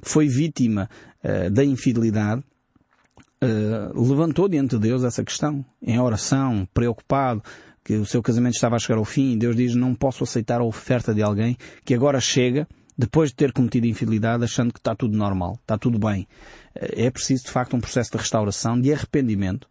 foi 0.00 0.28
vítima 0.28 0.88
uh, 1.22 1.50
da 1.50 1.64
infidelidade 1.64 2.42
uh, 3.42 4.08
levantou 4.08 4.48
diante 4.48 4.76
de 4.76 4.82
Deus 4.82 5.04
essa 5.04 5.24
questão, 5.24 5.64
em 5.82 5.98
oração, 5.98 6.66
preocupado, 6.72 7.42
que 7.88 7.94
o 7.94 8.04
seu 8.04 8.22
casamento 8.22 8.52
estava 8.52 8.76
a 8.76 8.78
chegar 8.78 8.98
ao 8.98 9.04
fim 9.06 9.32
e 9.32 9.36
Deus 9.38 9.56
diz 9.56 9.74
não 9.74 9.94
posso 9.94 10.22
aceitar 10.22 10.60
a 10.60 10.64
oferta 10.64 11.14
de 11.14 11.22
alguém 11.22 11.56
que 11.86 11.94
agora 11.94 12.20
chega 12.20 12.68
depois 12.98 13.30
de 13.30 13.36
ter 13.36 13.50
cometido 13.50 13.86
infidelidade 13.86 14.44
achando 14.44 14.74
que 14.74 14.78
está 14.78 14.94
tudo 14.94 15.16
normal, 15.16 15.58
está 15.62 15.78
tudo 15.78 15.98
bem. 15.98 16.28
É 16.74 17.10
preciso 17.10 17.44
de 17.44 17.50
facto 17.50 17.74
um 17.74 17.80
processo 17.80 18.10
de 18.10 18.18
restauração, 18.18 18.78
de 18.78 18.92
arrependimento. 18.92 19.66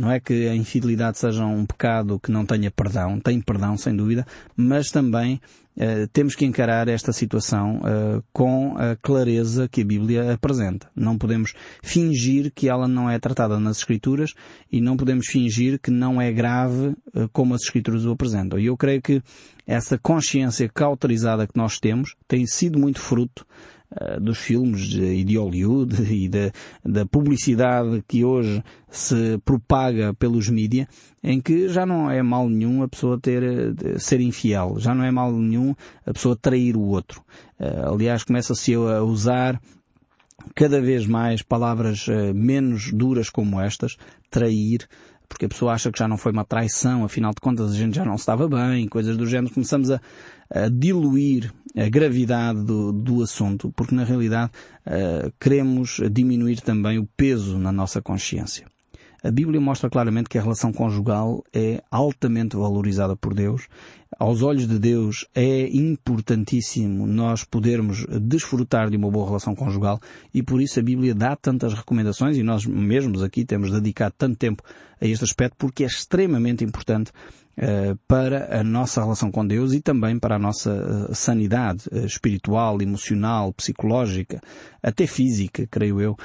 Não 0.00 0.10
é 0.10 0.18
que 0.18 0.48
a 0.48 0.54
infidelidade 0.54 1.18
seja 1.18 1.44
um 1.44 1.66
pecado 1.66 2.18
que 2.18 2.32
não 2.32 2.46
tenha 2.46 2.70
perdão, 2.70 3.20
tem 3.20 3.38
perdão 3.38 3.76
sem 3.76 3.94
dúvida, 3.94 4.26
mas 4.56 4.88
também 4.90 5.38
eh, 5.76 6.06
temos 6.10 6.34
que 6.34 6.46
encarar 6.46 6.88
esta 6.88 7.12
situação 7.12 7.80
uh, 7.80 8.24
com 8.32 8.76
a 8.78 8.96
clareza 8.96 9.68
que 9.68 9.82
a 9.82 9.84
Bíblia 9.84 10.32
apresenta. 10.32 10.90
Não 10.96 11.18
podemos 11.18 11.52
fingir 11.82 12.50
que 12.54 12.66
ela 12.66 12.88
não 12.88 13.10
é 13.10 13.18
tratada 13.18 13.60
nas 13.60 13.76
Escrituras 13.76 14.32
e 14.72 14.80
não 14.80 14.96
podemos 14.96 15.26
fingir 15.26 15.78
que 15.78 15.90
não 15.90 16.18
é 16.18 16.32
grave 16.32 16.88
uh, 17.14 17.28
como 17.30 17.54
as 17.54 17.62
Escrituras 17.62 18.06
o 18.06 18.10
apresentam. 18.10 18.58
E 18.58 18.66
eu 18.66 18.76
creio 18.76 19.02
que 19.02 19.22
essa 19.66 19.98
consciência 19.98 20.66
cauterizada 20.68 21.46
que 21.46 21.56
nós 21.56 21.78
temos 21.78 22.16
tem 22.26 22.46
sido 22.46 22.78
muito 22.78 23.00
fruto 23.00 23.46
eh, 23.46 23.79
dos 24.20 24.38
filmes 24.38 24.94
e 24.94 25.24
de 25.24 25.36
Hollywood 25.36 26.02
e 26.12 26.28
da, 26.28 26.52
da 26.84 27.06
publicidade 27.06 28.04
que 28.06 28.24
hoje 28.24 28.62
se 28.88 29.38
propaga 29.44 30.14
pelos 30.14 30.48
mídias, 30.48 30.86
em 31.22 31.40
que 31.40 31.68
já 31.68 31.84
não 31.84 32.10
é 32.10 32.22
mal 32.22 32.48
nenhum 32.48 32.82
a 32.82 32.88
pessoa 32.88 33.18
ter, 33.18 33.42
eh, 33.42 33.98
ser 33.98 34.20
infiel, 34.20 34.76
já 34.78 34.94
não 34.94 35.04
é 35.04 35.10
mal 35.10 35.32
nenhum 35.32 35.74
a 36.06 36.12
pessoa 36.12 36.36
trair 36.36 36.76
o 36.76 36.82
outro. 36.82 37.22
Eh, 37.58 37.82
aliás, 37.84 38.24
começa-se 38.24 38.74
a 38.74 39.02
usar 39.02 39.60
cada 40.54 40.80
vez 40.80 41.06
mais 41.06 41.42
palavras 41.42 42.06
menos 42.34 42.90
duras 42.92 43.28
como 43.28 43.60
estas, 43.60 43.96
trair, 44.30 44.88
porque 45.30 45.46
a 45.46 45.48
pessoa 45.48 45.72
acha 45.72 45.92
que 45.92 45.98
já 45.98 46.08
não 46.08 46.18
foi 46.18 46.32
uma 46.32 46.44
traição, 46.44 47.04
afinal 47.04 47.30
de 47.30 47.40
contas 47.40 47.70
a 47.70 47.76
gente 47.76 47.94
já 47.94 48.04
não 48.04 48.16
estava 48.16 48.48
bem, 48.48 48.88
coisas 48.88 49.16
do 49.16 49.26
género, 49.26 49.54
começamos 49.54 49.88
a, 49.88 50.00
a 50.50 50.68
diluir 50.68 51.54
a 51.76 51.88
gravidade 51.88 52.64
do, 52.64 52.92
do, 52.92 53.22
assunto, 53.22 53.72
porque 53.76 53.94
na 53.94 54.02
realidade 54.02 54.50
uh, 54.84 55.32
queremos 55.40 56.00
diminuir 56.10 56.60
também 56.60 56.98
o 56.98 57.08
peso 57.16 57.58
na 57.58 57.70
nossa 57.70 58.02
consciência. 58.02 58.66
A 59.22 59.30
Bíblia 59.30 59.60
mostra 59.60 59.90
claramente 59.90 60.30
que 60.30 60.38
a 60.38 60.42
relação 60.42 60.72
conjugal 60.72 61.44
é 61.52 61.82
altamente 61.90 62.56
valorizada 62.56 63.14
por 63.14 63.34
Deus. 63.34 63.68
Aos 64.18 64.42
olhos 64.42 64.66
de 64.66 64.78
Deus 64.78 65.26
é 65.34 65.68
importantíssimo 65.68 67.06
nós 67.06 67.44
podermos 67.44 68.06
desfrutar 68.22 68.88
de 68.88 68.96
uma 68.96 69.10
boa 69.10 69.26
relação 69.26 69.54
conjugal 69.54 70.00
e 70.32 70.42
por 70.42 70.60
isso 70.60 70.80
a 70.80 70.82
Bíblia 70.82 71.14
dá 71.14 71.36
tantas 71.36 71.74
recomendações 71.74 72.38
e 72.38 72.42
nós 72.42 72.64
mesmos 72.64 73.22
aqui 73.22 73.44
temos 73.44 73.70
dedicado 73.70 74.14
tanto 74.16 74.36
tempo 74.36 74.62
a 75.00 75.06
este 75.06 75.24
aspecto 75.24 75.56
porque 75.58 75.84
é 75.84 75.86
extremamente 75.86 76.64
importante 76.64 77.12
para 78.08 78.60
a 78.60 78.64
nossa 78.64 79.02
relação 79.02 79.30
com 79.30 79.46
Deus 79.46 79.72
e 79.72 79.80
também 79.80 80.18
para 80.18 80.36
a 80.36 80.38
nossa 80.38 80.72
uh, 80.72 81.14
sanidade 81.14 81.84
uh, 81.92 82.06
espiritual, 82.06 82.80
emocional, 82.80 83.52
psicológica, 83.52 84.40
até 84.82 85.06
física, 85.06 85.66
creio 85.70 86.00
eu. 86.00 86.16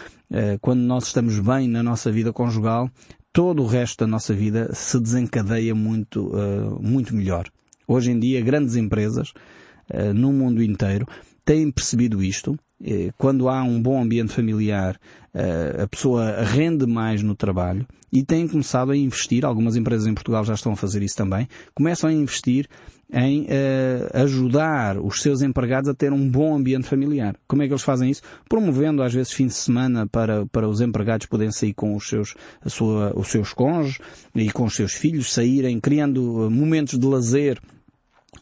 quando 0.61 0.81
nós 0.81 1.07
estamos 1.07 1.37
bem 1.39 1.67
na 1.67 1.83
nossa 1.83 2.11
vida 2.11 2.31
conjugal, 2.31 2.89
todo 3.33 3.63
o 3.63 3.67
resto 3.67 3.99
da 3.99 4.07
nossa 4.07 4.33
vida 4.33 4.69
se 4.73 4.99
desencadeia 4.99 5.75
muito, 5.75 6.31
muito 6.79 7.13
melhor. 7.13 7.45
Hoje 7.87 8.11
em 8.11 8.19
dia, 8.19 8.41
grandes 8.41 8.75
empresas 8.75 9.33
no 10.15 10.31
mundo 10.31 10.63
inteiro 10.63 11.05
têm 11.45 11.71
percebido 11.71 12.23
isto 12.23 12.53
eh, 12.53 12.64
quando 13.17 13.47
há 13.47 13.63
um 13.63 13.81
bom 13.81 14.01
ambiente 14.01 14.33
familiar, 14.33 14.99
eh, 15.33 15.81
a 15.83 15.87
pessoa 15.87 16.43
rende 16.43 16.85
mais 16.85 17.21
no 17.21 17.35
trabalho 17.35 17.85
e 18.11 18.23
têm 18.23 18.47
começado 18.47 18.91
a 18.91 18.97
investir, 18.97 19.43
algumas 19.43 19.75
empresas 19.75 20.07
em 20.07 20.13
Portugal 20.13 20.45
já 20.45 20.53
estão 20.53 20.71
a 20.71 20.75
fazer 20.77 21.03
isso 21.03 21.17
também, 21.17 21.47
começam 21.73 22.09
a 22.09 22.13
investir 22.13 22.67
em 23.11 23.43
uh, 23.43 24.23
ajudar 24.23 24.97
os 24.97 25.21
seus 25.21 25.41
empregados 25.41 25.89
a 25.89 25.93
ter 25.93 26.11
um 26.11 26.29
bom 26.29 26.55
ambiente 26.55 26.87
familiar. 26.87 27.35
Como 27.47 27.61
é 27.61 27.67
que 27.67 27.73
eles 27.73 27.83
fazem 27.83 28.09
isso? 28.09 28.21
Promovendo 28.49 29.03
às 29.03 29.13
vezes 29.13 29.31
fim 29.31 29.47
de 29.47 29.53
semana 29.53 30.07
para, 30.07 30.45
para 30.47 30.67
os 30.67 30.81
empregados 30.81 31.27
poderem 31.27 31.51
sair 31.51 31.73
com 31.73 31.95
os 31.95 32.07
seus, 32.07 32.33
a 32.61 32.69
sua, 32.69 33.13
os 33.15 33.27
seus 33.27 33.53
cônjuges 33.53 33.99
e 34.33 34.49
com 34.49 34.63
os 34.63 34.75
seus 34.75 34.93
filhos, 34.93 35.31
saírem, 35.31 35.79
criando 35.79 36.49
momentos 36.49 36.97
de 36.97 37.05
lazer 37.05 37.59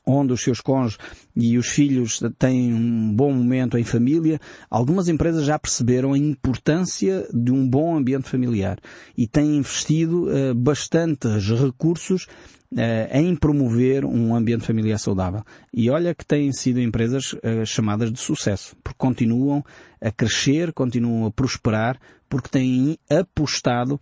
onde 0.06 0.34
os 0.34 0.42
seus 0.42 0.60
cônjuges 0.60 0.98
e 1.36 1.58
os 1.58 1.68
filhos 1.68 2.22
têm 2.38 2.74
um 2.74 3.14
bom 3.14 3.32
momento 3.32 3.78
em 3.78 3.84
família, 3.84 4.40
algumas 4.70 5.08
empresas 5.08 5.46
já 5.46 5.58
perceberam 5.58 6.14
a 6.14 6.18
importância 6.18 7.28
de 7.34 7.52
um 7.52 7.68
bom 7.68 7.96
ambiente 7.96 8.30
familiar 8.30 8.80
e 9.18 9.28
têm 9.28 9.58
investido 9.58 10.28
uh, 10.28 10.54
bastantes 10.54 11.48
recursos 11.50 12.28
uh, 12.74 13.18
em 13.18 13.36
promover 13.36 14.06
um 14.06 14.36
ambiente 14.36 14.66
familiar 14.66 15.00
saudável. 15.00 15.44
E 15.74 15.90
olha 15.90 16.14
que 16.14 16.26
têm 16.26 16.52
sido 16.52 16.82
empresas 16.82 17.34
uh, 17.34 17.66
chamadas 17.66 18.12
de 18.12 18.20
sucesso, 18.20 18.76
porque 18.84 18.98
continuam 18.98 19.64
a 20.02 20.12
crescer, 20.12 20.74
continuam 20.74 21.26
a 21.26 21.32
prosperar, 21.32 21.98
porque 22.34 22.50
têm 22.50 22.98
apostado 23.12 24.02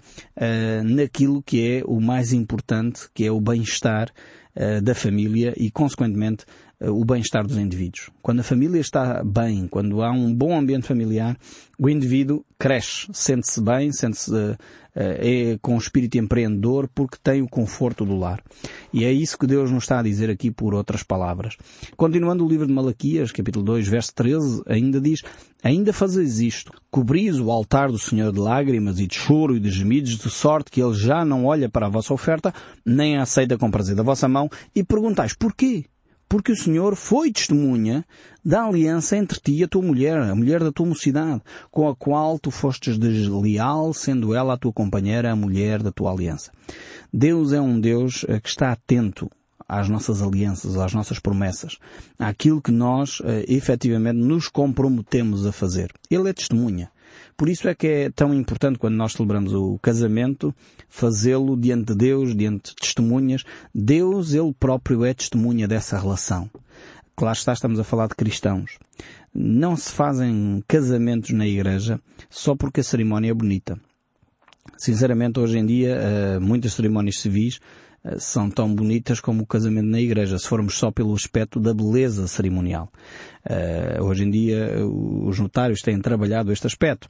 naquilo 0.85 1.43
que 1.43 1.79
é 1.79 1.83
o 1.85 2.00
mais 2.00 2.31
importante, 2.31 3.09
que 3.13 3.25
é 3.25 3.31
o 3.31 3.41
bem-estar 3.41 4.09
uh, 4.55 4.81
da 4.81 4.95
família 4.95 5.53
e, 5.57 5.69
consequentemente, 5.69 6.45
uh, 6.45 6.70
o 6.89 7.05
bem-estar 7.05 7.45
dos 7.45 7.57
indivíduos. 7.57 8.09
Quando 8.21 8.39
a 8.39 8.43
família 8.43 8.79
está 8.79 9.23
bem, 9.23 9.67
quando 9.67 10.01
há 10.01 10.11
um 10.11 10.33
bom 10.33 10.57
ambiente 10.57 10.88
familiar, 10.88 11.38
o 11.77 11.89
indivíduo 11.89 12.43
cresce, 12.57 13.07
sente-se 13.13 13.61
bem, 13.61 13.91
sente-se 13.91 14.31
uh, 14.31 14.57
é 14.93 15.57
com 15.61 15.77
espírito 15.77 16.17
empreendedor 16.17 16.89
porque 16.93 17.17
tem 17.23 17.41
o 17.41 17.47
conforto 17.47 18.05
do 18.05 18.17
lar. 18.17 18.43
E 18.93 19.05
é 19.05 19.11
isso 19.11 19.38
que 19.38 19.47
Deus 19.47 19.71
nos 19.71 19.83
está 19.83 20.00
a 20.00 20.03
dizer 20.03 20.29
aqui 20.29 20.51
por 20.51 20.73
outras 20.73 21.01
palavras. 21.01 21.55
Continuando 21.95 22.45
o 22.45 22.50
livro 22.50 22.67
de 22.67 22.73
Malaquias, 22.73 23.31
capítulo 23.31 23.63
2, 23.63 23.88
verso 23.88 24.13
13, 24.13 24.63
ainda 24.67 25.00
diz, 25.00 25.21
Ainda 25.63 25.93
fazeis 25.93 26.39
isto, 26.39 26.73
cobris 26.89 27.39
o 27.39 27.51
altar 27.51 27.91
do 27.91 28.00
Senhor 28.00 28.33
de 28.33 28.39
lágrimas 28.39 29.00
e 29.00 29.05
de 29.05 29.15
choro 29.15 29.55
e 29.55 29.59
de 29.59 29.69
gemidos, 29.69 30.17
de 30.17 30.29
sorte 30.29 30.71
que 30.71 30.81
Ele 30.81 30.93
já 30.93 31.23
não 31.23 31.45
olha 31.45 31.69
para 31.69 31.85
a 31.85 31.89
vossa 31.89 32.13
oferta, 32.13 32.51
nem 32.83 33.17
a 33.17 33.21
aceita 33.21 33.59
com 33.59 33.69
prazer 33.69 33.95
da 33.95 34.01
vossa 34.01 34.27
mão, 34.27 34.50
e 34.75 34.83
perguntais 34.83 35.35
porquê? 35.35 35.85
Porque 36.31 36.53
o 36.53 36.55
Senhor 36.55 36.95
foi 36.95 37.29
testemunha 37.29 38.05
da 38.41 38.63
aliança 38.63 39.17
entre 39.17 39.38
ti 39.38 39.51
e 39.51 39.63
a 39.65 39.67
tua 39.67 39.81
mulher, 39.81 40.17
a 40.17 40.33
mulher 40.33 40.63
da 40.63 40.71
tua 40.71 40.85
mocidade, 40.85 41.41
com 41.69 41.89
a 41.89 41.93
qual 41.93 42.39
tu 42.39 42.50
fostes 42.50 42.97
desleal, 42.97 43.93
sendo 43.93 44.33
ela 44.33 44.53
a 44.53 44.57
tua 44.57 44.71
companheira, 44.71 45.29
a 45.29 45.35
mulher 45.35 45.83
da 45.83 45.91
tua 45.91 46.09
aliança. 46.09 46.50
Deus 47.11 47.51
é 47.51 47.59
um 47.59 47.77
Deus 47.77 48.23
eh, 48.29 48.39
que 48.39 48.47
está 48.47 48.71
atento 48.71 49.29
às 49.67 49.89
nossas 49.89 50.21
alianças, 50.21 50.77
às 50.77 50.93
nossas 50.93 51.19
promessas, 51.19 51.77
àquilo 52.17 52.61
que 52.61 52.71
nós 52.71 53.19
uh, 53.19 53.25
efetivamente 53.45 54.17
nos 54.17 54.47
comprometemos 54.47 55.45
a 55.45 55.51
fazer. 55.51 55.91
Ele 56.09 56.29
é 56.29 56.33
testemunha. 56.33 56.89
Por 57.36 57.50
isso 57.50 57.68
é 57.68 57.75
que 57.75 57.88
é 57.88 58.10
tão 58.10 58.34
importante 58.34 58.77
quando 58.77 58.96
nós 58.96 59.13
celebramos 59.13 59.53
o 59.53 59.80
casamento, 59.80 60.53
fazê-lo 60.88 61.58
diante 61.58 61.88
de 61.88 61.96
Deus, 61.96 62.36
diante 62.36 62.70
de 62.70 62.75
testemunhas. 62.75 63.44
Deus, 63.74 64.34
Ele 64.34 64.53
próprio 64.53 65.06
é 65.06 65.13
testemunha 65.13 65.68
dessa 65.68 65.98
relação. 65.98 66.50
Claro 67.15 67.38
está, 67.38 67.53
estamos 67.53 67.80
a 67.80 67.84
falar 67.84 68.08
de 68.08 68.15
cristãos. 68.15 68.77
Não 69.34 69.75
se 69.75 69.91
fazem 69.91 70.63
casamentos 70.68 71.32
na 71.32 71.48
igreja 71.48 72.00
só 72.30 72.56
porque 72.56 72.82
a 72.82 72.84
cerimónia 72.84 73.32
é 73.32 73.34
bonita. 73.34 73.80
Sinceramente, 74.77 75.39
hoje 75.39 75.58
em 75.58 75.65
dia, 75.65 75.96
eh, 75.96 76.39
muitas 76.39 76.74
cerimónias 76.74 77.20
civis 77.20 77.60
são 78.17 78.50
tão 78.50 78.74
bonitas 78.74 79.20
como 79.20 79.43
o 79.43 79.46
casamento 79.46 79.88
na 79.88 80.00
igreja, 80.00 80.38
se 80.38 80.48
formos 80.48 80.77
só 80.77 80.91
pelo 80.91 81.13
aspecto 81.13 81.60
da 81.60 81.74
beleza 81.74 82.27
cerimonial. 82.27 82.91
Uh, 83.46 84.03
hoje 84.03 84.24
em 84.24 84.29
dia 84.29 84.86
os 84.86 85.39
notários 85.39 85.81
têm 85.81 86.00
trabalhado 86.00 86.51
este 86.51 86.67
aspecto 86.67 87.08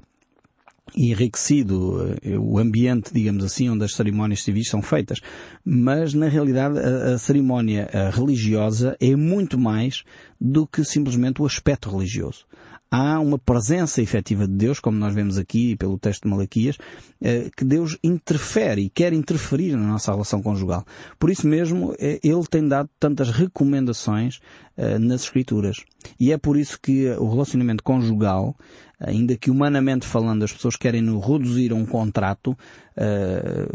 e 0.95 1.12
enriquecido 1.12 2.17
o 2.39 2.57
ambiente, 2.57 3.13
digamos 3.13 3.45
assim, 3.45 3.69
onde 3.69 3.86
as 3.86 3.93
cerimónias 3.93 4.43
civis 4.43 4.67
são 4.67 4.81
feitas. 4.81 5.19
Mas, 5.63 6.13
na 6.13 6.27
realidade, 6.27 6.77
a, 6.79 7.13
a 7.13 7.17
cerimónia 7.17 7.89
religiosa 8.12 8.98
é 9.00 9.15
muito 9.15 9.57
mais 9.57 10.03
do 10.39 10.67
que 10.67 10.83
simplesmente 10.83 11.41
o 11.41 11.45
aspecto 11.45 11.89
religioso 11.89 12.45
há 12.91 13.17
uma 13.21 13.39
presença 13.39 14.01
efetiva 14.01 14.45
de 14.45 14.53
Deus, 14.53 14.79
como 14.79 14.98
nós 14.98 15.15
vemos 15.15 15.38
aqui 15.38 15.77
pelo 15.77 15.98
texto 15.98 16.24
de 16.24 16.29
Malaquias, 16.29 16.77
eh, 17.21 17.50
que 17.55 17.63
Deus 17.63 17.98
interfere 18.03 18.81
e 18.81 18.89
quer 18.89 19.13
interferir 19.13 19.77
na 19.77 19.88
nossa 19.88 20.12
relação 20.12 20.41
conjugal. 20.43 20.86
Por 21.17 21.29
isso 21.29 21.48
mesmo, 21.48 21.95
eh, 21.98 22.19
Ele 22.21 22.43
tem 22.50 22.67
dado 22.67 22.89
tantas 23.00 23.29
recomendações 23.29 24.41
eh, 24.75 25.00
nas 25.00 25.24
Escrituras. 25.24 25.77
E 26.19 26.33
é 26.33 26.38
por 26.38 26.57
isso 26.57 26.77
que 26.81 27.10
o 27.12 27.29
relacionamento 27.29 27.81
conjugal, 27.81 28.53
ainda 29.00 29.38
que 29.38 29.50
humanamente 29.50 30.05
falando 30.05 30.43
as 30.43 30.51
pessoas 30.51 30.75
querem 30.75 31.01
reduzir 31.19 31.71
a 31.71 31.75
um 31.75 31.86
contrato, 31.86 32.57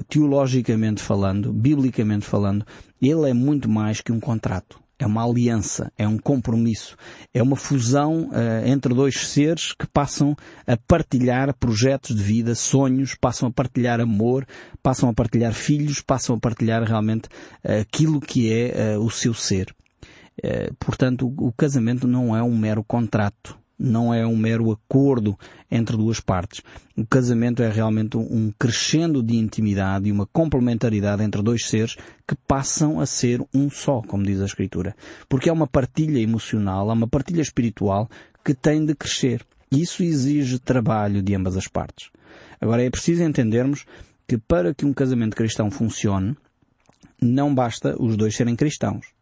teologicamente 0.08 1.02
falando, 1.02 1.52
biblicamente 1.52 2.26
falando, 2.26 2.64
ele 3.00 3.30
é 3.30 3.32
muito 3.32 3.68
mais 3.68 4.00
que 4.00 4.12
um 4.12 4.20
contrato 4.20 4.78
é 4.98 5.06
uma 5.06 5.24
aliança, 5.24 5.92
é 5.96 6.08
um 6.08 6.18
compromisso, 6.18 6.96
é 7.32 7.42
uma 7.42 7.56
fusão 7.56 8.30
uh, 8.30 8.66
entre 8.66 8.94
dois 8.94 9.28
seres 9.28 9.72
que 9.72 9.86
passam 9.86 10.34
a 10.66 10.76
partilhar 10.76 11.54
projetos 11.54 12.16
de 12.16 12.22
vida, 12.22 12.54
sonhos, 12.54 13.14
passam 13.14 13.48
a 13.48 13.52
partilhar 13.52 14.00
amor, 14.00 14.46
passam 14.82 15.08
a 15.08 15.14
partilhar 15.14 15.52
filhos, 15.52 16.00
passam 16.00 16.36
a 16.36 16.40
partilhar 16.40 16.82
realmente 16.82 17.28
uh, 17.64 17.80
aquilo 17.80 18.20
que 18.20 18.50
é 18.52 18.96
uh, 18.96 19.04
o 19.04 19.10
seu 19.10 19.34
ser. 19.34 19.74
portanto, 20.78 21.26
o, 21.26 21.48
o 21.48 21.52
casamento 21.52 22.06
não 22.06 22.36
é 22.36 22.42
um 22.42 22.56
mero 22.56 22.82
contrato 22.82 23.58
não 23.78 24.12
é 24.12 24.26
um 24.26 24.36
mero 24.36 24.70
acordo 24.70 25.38
entre 25.70 25.96
duas 25.96 26.20
partes. 26.20 26.62
O 26.96 27.06
casamento 27.06 27.62
é 27.62 27.70
realmente 27.70 28.16
um 28.16 28.52
crescendo 28.58 29.22
de 29.22 29.36
intimidade 29.36 30.08
e 30.08 30.12
uma 30.12 30.26
complementaridade 30.26 31.22
entre 31.22 31.42
dois 31.42 31.66
seres 31.66 31.96
que 32.26 32.34
passam 32.46 33.00
a 33.00 33.06
ser 33.06 33.42
um 33.54 33.68
só, 33.68 34.00
como 34.02 34.24
diz 34.24 34.40
a 34.40 34.46
Escritura. 34.46 34.96
Porque 35.28 35.48
é 35.48 35.52
uma 35.52 35.66
partilha 35.66 36.18
emocional, 36.18 36.90
é 36.90 36.92
uma 36.92 37.08
partilha 37.08 37.42
espiritual 37.42 38.08
que 38.44 38.54
tem 38.54 38.84
de 38.84 38.94
crescer. 38.94 39.44
Isso 39.70 40.02
exige 40.02 40.58
trabalho 40.58 41.22
de 41.22 41.34
ambas 41.34 41.56
as 41.56 41.68
partes. 41.68 42.10
Agora 42.60 42.82
é 42.82 42.90
preciso 42.90 43.22
entendermos 43.22 43.84
que 44.26 44.38
para 44.38 44.74
que 44.74 44.86
um 44.86 44.92
casamento 44.92 45.36
cristão 45.36 45.70
funcione, 45.70 46.36
não 47.20 47.54
basta 47.54 47.94
os 48.00 48.16
dois 48.16 48.34
serem 48.34 48.56
cristãos. 48.56 49.15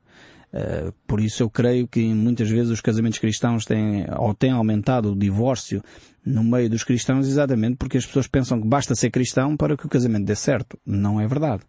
Eh, 0.57 0.93
por 1.05 1.21
isso 1.21 1.43
eu 1.43 1.51
creio 1.51 1.89
que 1.89 2.01
muitas 2.15 2.49
vezes 2.49 2.71
os 2.71 2.81
casamentos 2.81 3.19
cristãos 3.19 3.65
têm, 3.65 4.07
ou 4.17 4.33
têm 4.33 4.53
aumentado 4.53 5.11
o 5.11 5.17
divórcio 5.17 5.83
no 6.25 6.45
meio 6.45 6.71
dos 6.71 6.85
cristãos 6.85 7.27
exatamente 7.27 7.77
porque 7.77 7.99
as 7.99 8.07
pessoas 8.07 8.29
pensam 8.29 8.61
que 8.61 8.69
basta 8.69 8.95
ser 8.95 9.11
cristão 9.11 9.57
para 9.57 9.77
que 9.77 9.85
o 9.85 9.89
casamento 9.89 10.27
dê 10.27 10.37
certo. 10.37 10.79
Não 10.87 11.21
é 11.21 11.27
verdade. 11.27 11.65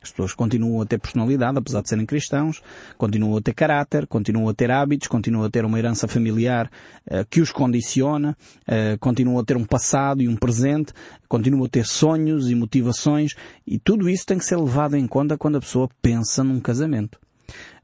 As 0.00 0.12
pessoas 0.12 0.32
continuam 0.32 0.80
a 0.80 0.86
ter 0.86 1.00
personalidade, 1.00 1.58
apesar 1.58 1.82
de 1.82 1.88
serem 1.88 2.06
cristãos, 2.06 2.62
continuam 2.96 3.36
a 3.36 3.40
ter 3.42 3.52
caráter, 3.52 4.06
continuam 4.06 4.48
a 4.48 4.54
ter 4.54 4.70
hábitos, 4.70 5.08
continuam 5.08 5.44
a 5.44 5.50
ter 5.50 5.64
uma 5.64 5.76
herança 5.76 6.06
familiar 6.06 6.70
uh, 7.10 7.26
que 7.28 7.40
os 7.40 7.50
condiciona, 7.50 8.36
uh, 8.68 8.96
continuam 9.00 9.40
a 9.40 9.44
ter 9.44 9.56
um 9.56 9.64
passado 9.64 10.22
e 10.22 10.28
um 10.28 10.36
presente, 10.36 10.92
continuam 11.28 11.64
a 11.64 11.68
ter 11.68 11.84
sonhos 11.84 12.48
e 12.48 12.54
motivações, 12.54 13.34
e 13.66 13.76
tudo 13.76 14.08
isso 14.08 14.24
tem 14.24 14.38
que 14.38 14.44
ser 14.44 14.56
levado 14.56 14.96
em 14.96 15.08
conta 15.08 15.36
quando 15.36 15.56
a 15.56 15.60
pessoa 15.60 15.88
pensa 16.00 16.44
num 16.44 16.60
casamento 16.60 17.18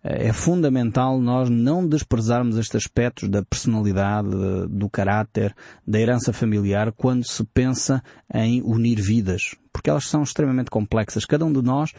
é 0.05 0.35
fundamental 0.35 1.19
nós 1.19 1.49
não 1.49 1.89
desprezarmos 1.89 2.59
estes 2.59 2.77
aspectos 2.77 3.27
da 3.27 3.43
personalidade, 3.43 4.29
do 4.69 4.91
caráter, 4.91 5.57
da 5.87 5.99
herança 5.99 6.31
familiar 6.31 6.93
quando 6.93 7.27
se 7.27 7.43
pensa 7.43 8.03
em 8.33 8.61
unir 8.63 9.01
vidas, 9.01 9.55
porque 9.73 9.89
elas 9.89 10.07
são 10.07 10.23
extremamente 10.23 10.71
complexas. 10.71 11.25
Cada 11.25 11.47
um 11.47 11.53
de 11.53 11.63
nós 11.63 11.93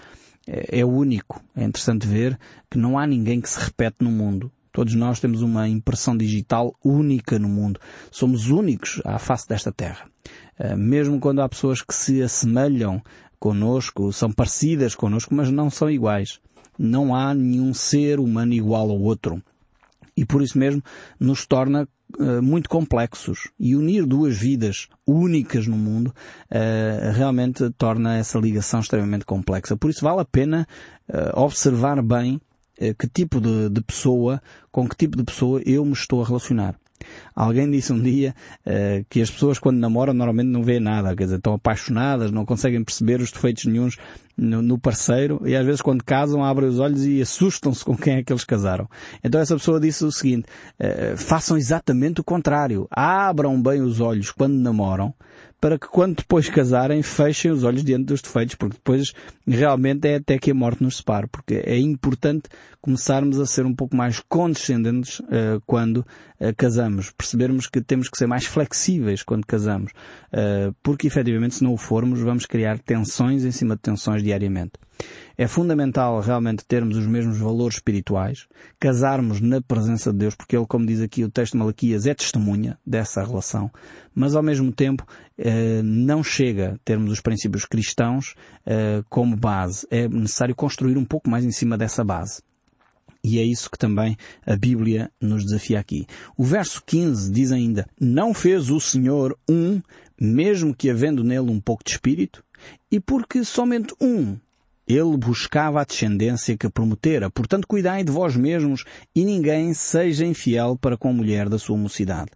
é, 0.48 0.82
é 0.82 0.86
único. 0.86 1.42
É 1.56 1.64
interessante 1.64 2.06
ver 2.06 2.38
que 2.70 2.78
não 2.78 3.00
há 3.00 3.08
ninguém 3.08 3.42
que 3.42 3.50
se 3.50 3.60
repete 3.60 3.98
no 4.02 4.12
mundo. 4.12 4.52
Todos 4.72 4.94
nós 4.94 5.20
temos 5.20 5.42
uma 5.42 5.68
impressão 5.68 6.16
digital 6.16 6.76
única 6.84 7.40
no 7.40 7.50
mundo. 7.50 7.80
Somos 8.12 8.52
únicos 8.52 9.02
à 9.04 9.18
face 9.18 9.48
desta 9.48 9.72
terra. 9.72 10.06
Eh, 10.60 10.76
mesmo 10.76 11.20
quando 11.20 11.42
há 11.42 11.50
pessoas 11.50 11.82
que 11.82 11.96
se 11.96 12.22
assemelham 12.22 13.02
conosco, 13.40 14.14
são 14.14 14.32
parecidas 14.32 14.94
conosco, 14.94 15.34
mas 15.34 15.50
não 15.50 15.72
são 15.72 15.90
iguais 15.90 16.40
não 16.78 17.16
há 17.16 17.34
nenhum 17.34 17.74
ser 17.74 18.20
humano 18.20 18.54
igual 18.54 18.90
ao 18.90 19.00
outro. 19.00 19.42
E 20.18 20.26
por 20.26 20.42
isso 20.42 20.58
mesmo 20.58 20.82
nos 21.20 21.46
torna 21.46 21.88
uh, 22.20 22.42
muito 22.42 22.70
complexos. 22.70 23.50
E 23.60 23.76
unir 23.76 24.06
duas 24.06 24.38
vidas 24.38 24.88
únicas 25.06 25.68
no 25.68 25.78
mundo 25.78 26.08
uh, 26.08 27.12
realmente 27.14 27.70
torna 27.72 28.18
essa 28.18 28.40
ligação 28.40 28.80
extremamente 28.80 29.26
complexa. 29.26 29.76
Por 29.76 29.90
isso 29.90 30.02
vale 30.02 30.22
a 30.22 30.26
pena 30.26 30.68
uh, 31.10 31.40
observar 31.40 32.02
bem 32.02 32.40
que 33.00 33.08
tipo 33.08 33.40
de, 33.40 33.70
de 33.70 33.82
pessoa, 33.82 34.42
com 34.70 34.86
que 34.86 34.98
tipo 34.98 35.16
de 35.16 35.24
pessoa 35.24 35.62
eu 35.66 35.86
me 35.86 35.94
estou 35.94 36.22
a 36.22 36.28
relacionar. 36.28 36.76
Alguém 37.36 37.70
disse 37.70 37.92
um 37.92 38.02
dia 38.02 38.34
uh, 38.66 39.06
que 39.10 39.22
as 39.22 39.30
pessoas 39.30 39.60
quando 39.60 39.78
namoram 39.78 40.14
normalmente 40.14 40.48
não 40.48 40.64
vêem 40.64 40.80
nada, 40.80 41.16
quer 41.16 41.26
dizer, 41.26 41.38
estão 41.38 41.54
apaixonadas, 41.54 42.32
não 42.32 42.46
conseguem 42.46 42.84
perceber 42.84 43.22
os 43.22 43.32
defeitos 43.32 43.66
nenhums 43.66 43.98
no, 44.38 44.62
no 44.62 44.78
parceiro 44.78 45.42
e 45.46 45.56
às 45.56 45.66
vezes 45.66 45.82
quando 45.82 46.04
casam 46.04 46.44
abrem 46.44 46.68
os 46.68 46.80
olhos 46.80 47.06
e 47.06 47.22
assustam-se 47.22 47.84
com 47.84 47.96
quem 47.96 48.16
é 48.16 48.24
que 48.24 48.32
eles 48.32 48.44
casaram. 48.44 48.90
Então 49.24 49.40
essa 49.40 49.56
pessoa 49.56 49.80
disse 49.80 50.04
o 50.04 50.12
seguinte, 50.12 50.46
uh, 50.80 51.18
façam 51.18 51.58
exatamente 51.58 52.22
o 52.22 52.24
contrário. 52.24 52.88
Abram 52.92 53.62
bem 53.62 53.82
os 53.82 54.00
olhos 54.00 54.32
quando 54.32 54.56
namoram 54.56 55.14
para 55.66 55.80
que 55.80 55.88
quando 55.88 56.18
depois 56.18 56.48
casarem 56.48 57.02
fechem 57.02 57.50
os 57.50 57.64
olhos 57.64 57.84
diante 57.84 58.06
dos 58.06 58.22
defeitos, 58.22 58.54
porque 58.54 58.76
depois 58.76 59.14
realmente 59.48 60.08
é 60.08 60.18
até 60.18 60.38
que 60.38 60.52
a 60.52 60.54
morte 60.54 60.84
nos 60.84 60.98
separe, 60.98 61.26
porque 61.26 61.56
é 61.66 61.76
importante 61.78 62.44
começarmos 62.86 63.40
a 63.40 63.48
ser 63.48 63.66
um 63.66 63.74
pouco 63.74 63.96
mais 63.96 64.20
condescendentes 64.20 65.20
uh, 65.22 65.60
quando 65.66 65.98
uh, 65.98 66.54
casamos, 66.56 67.10
percebermos 67.10 67.66
que 67.66 67.82
temos 67.82 68.08
que 68.08 68.16
ser 68.16 68.28
mais 68.28 68.46
flexíveis 68.46 69.24
quando 69.24 69.44
casamos, 69.44 69.92
uh, 70.32 70.72
porque 70.84 71.08
efetivamente 71.08 71.56
se 71.56 71.64
não 71.64 71.74
o 71.74 71.78
formos 71.78 72.20
vamos 72.20 72.46
criar 72.46 72.78
tensões 72.78 73.44
em 73.44 73.50
cima 73.50 73.76
de 73.76 73.82
tensões 73.82 74.22
diariamente. 74.22 74.74
É 75.36 75.48
fundamental 75.48 76.22
realmente 76.22 76.64
termos 76.64 76.96
os 76.96 77.08
mesmos 77.08 77.40
valores 77.40 77.78
espirituais, 77.78 78.46
casarmos 78.80 79.42
na 79.42 79.60
presença 79.62 80.12
de 80.12 80.20
Deus, 80.20 80.36
porque 80.36 80.56
Ele, 80.56 80.68
como 80.68 80.86
diz 80.86 81.02
aqui 81.02 81.24
o 81.24 81.30
texto 81.30 81.54
de 81.54 81.58
Malaquias, 81.58 82.06
é 82.06 82.14
testemunha 82.14 82.78
dessa 82.86 83.24
relação, 83.24 83.72
mas 84.14 84.36
ao 84.36 84.44
mesmo 84.44 84.72
tempo 84.72 85.06
não 85.84 86.24
chega 86.24 86.80
termos 86.86 87.12
os 87.12 87.20
princípios 87.20 87.66
cristãos 87.66 88.36
como 89.10 89.36
base. 89.36 89.86
É 89.92 90.08
necessário 90.08 90.56
construir 90.56 90.98
um 90.98 91.04
pouco 91.04 91.30
mais 91.30 91.44
em 91.44 91.52
cima 91.52 91.78
dessa 91.78 92.02
base. 92.02 92.42
E 93.28 93.40
é 93.40 93.44
isso 93.44 93.72
que 93.72 93.78
também 93.78 94.16
a 94.46 94.56
Bíblia 94.56 95.10
nos 95.20 95.44
desafia 95.44 95.80
aqui. 95.80 96.06
O 96.38 96.44
verso 96.44 96.84
15 96.86 97.32
diz 97.32 97.52
ainda, 97.52 97.88
não 98.00 98.36
fez 98.36 98.70
o 98.70 98.80
Senhor 98.80 99.36
um, 99.50 99.82
mesmo 100.22 100.76
que 100.76 100.92
havendo 100.92 101.24
nele 101.24 101.50
um 101.50 101.60
pouco 101.60 101.84
de 101.84 101.90
espírito, 101.90 102.44
e 102.92 103.00
porque 103.00 103.44
somente 103.44 103.96
um 104.00 104.38
ele 104.88 105.18
buscava 105.18 105.82
a 105.82 105.84
descendência 105.84 106.56
que 106.56 106.70
prometera. 106.70 107.28
Portanto, 107.32 107.68
cuidai 107.68 108.04
de 108.04 108.12
vós 108.12 108.36
mesmos 108.36 108.84
e 109.16 109.26
ninguém 109.26 109.74
seja 109.74 110.24
infiel 110.24 110.78
para 110.80 110.96
com 110.96 111.10
a 111.10 111.14
mulher 111.14 111.50
da 111.50 111.58
sua 111.58 111.76
mocidade. 111.76 112.30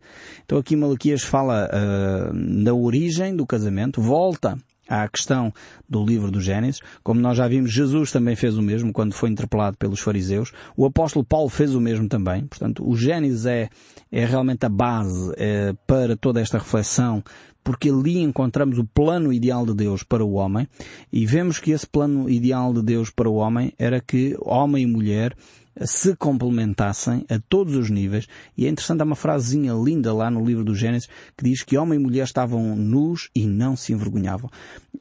Então 0.43 0.58
aqui 0.58 0.75
Malaquias 0.75 1.22
fala 1.22 1.69
uh, 1.69 2.63
da 2.63 2.74
origem 2.74 3.36
do 3.36 3.46
casamento, 3.46 4.01
volta 4.01 4.58
à 4.89 5.08
questão 5.08 5.53
do 5.88 6.03
livro 6.03 6.31
do 6.31 6.41
Gênesis. 6.41 6.81
Como 7.03 7.22
nós 7.22 7.38
já 7.38 7.48
vimos, 7.48 7.72
Jesus 7.72 8.12
também 8.12 8.36
fez 8.36 8.58
o 8.58 8.62
mesmo 8.62 8.91
quando 8.91 9.13
foi 9.13 9.29
interpelado 9.29 9.77
pelos 9.77 10.00
fariseus. 10.00 10.51
O 10.75 10.86
apóstolo 10.86 11.24
Paulo 11.24 11.50
fez 11.50 11.75
o 11.75 11.79
mesmo 11.79 12.10
também. 12.10 12.48
Portanto, 12.48 12.87
o 12.87 12.98
Gênesis 12.98 13.46
é, 13.46 13.70
é 14.11 14.25
realmente 14.25 14.66
a 14.66 14.70
base 14.70 15.31
é, 15.37 15.74
para 15.85 16.18
toda 16.18 16.42
esta 16.42 16.57
reflexão 16.57 17.24
porque 17.64 17.90
ali 17.90 18.20
encontramos 18.20 18.79
o 18.79 18.85
plano 18.85 19.31
ideal 19.31 19.66
de 19.66 19.75
Deus 19.75 20.01
para 20.01 20.24
o 20.24 20.33
homem 20.33 20.68
e 21.11 21.25
vemos 21.25 21.59
que 21.59 21.72
esse 21.72 21.85
plano 21.85 22.29
ideal 22.29 22.74
de 22.74 22.81
Deus 22.81 23.11
para 23.11 23.29
o 23.29 23.35
homem 23.35 23.74
era 23.77 24.01
que 24.01 24.35
homem 24.42 24.83
e 24.83 24.87
mulher 24.87 25.35
se 25.86 26.16
complementassem 26.16 27.25
a 27.29 27.40
todos 27.48 27.75
os 27.75 27.90
níveis. 27.90 28.27
E 28.58 28.66
é 28.66 28.70
interessante, 28.70 29.01
há 29.01 29.05
uma 29.05 29.16
frasezinha 29.16 29.74
linda 29.74 30.14
lá 30.14 30.29
no 30.29 30.46
livro 30.46 30.64
do 30.64 30.75
Gênesis 30.75 31.10
que 31.38 31.44
diz 31.44 31.64
que 31.64 31.77
homem 31.77 32.00
e 32.00 32.01
mulher 32.01 32.24
estavam 32.24 32.75
nus 32.75 33.29
e 33.36 33.46
não 33.46 33.75
se 33.75 33.94
envergonhavam. 33.94 34.50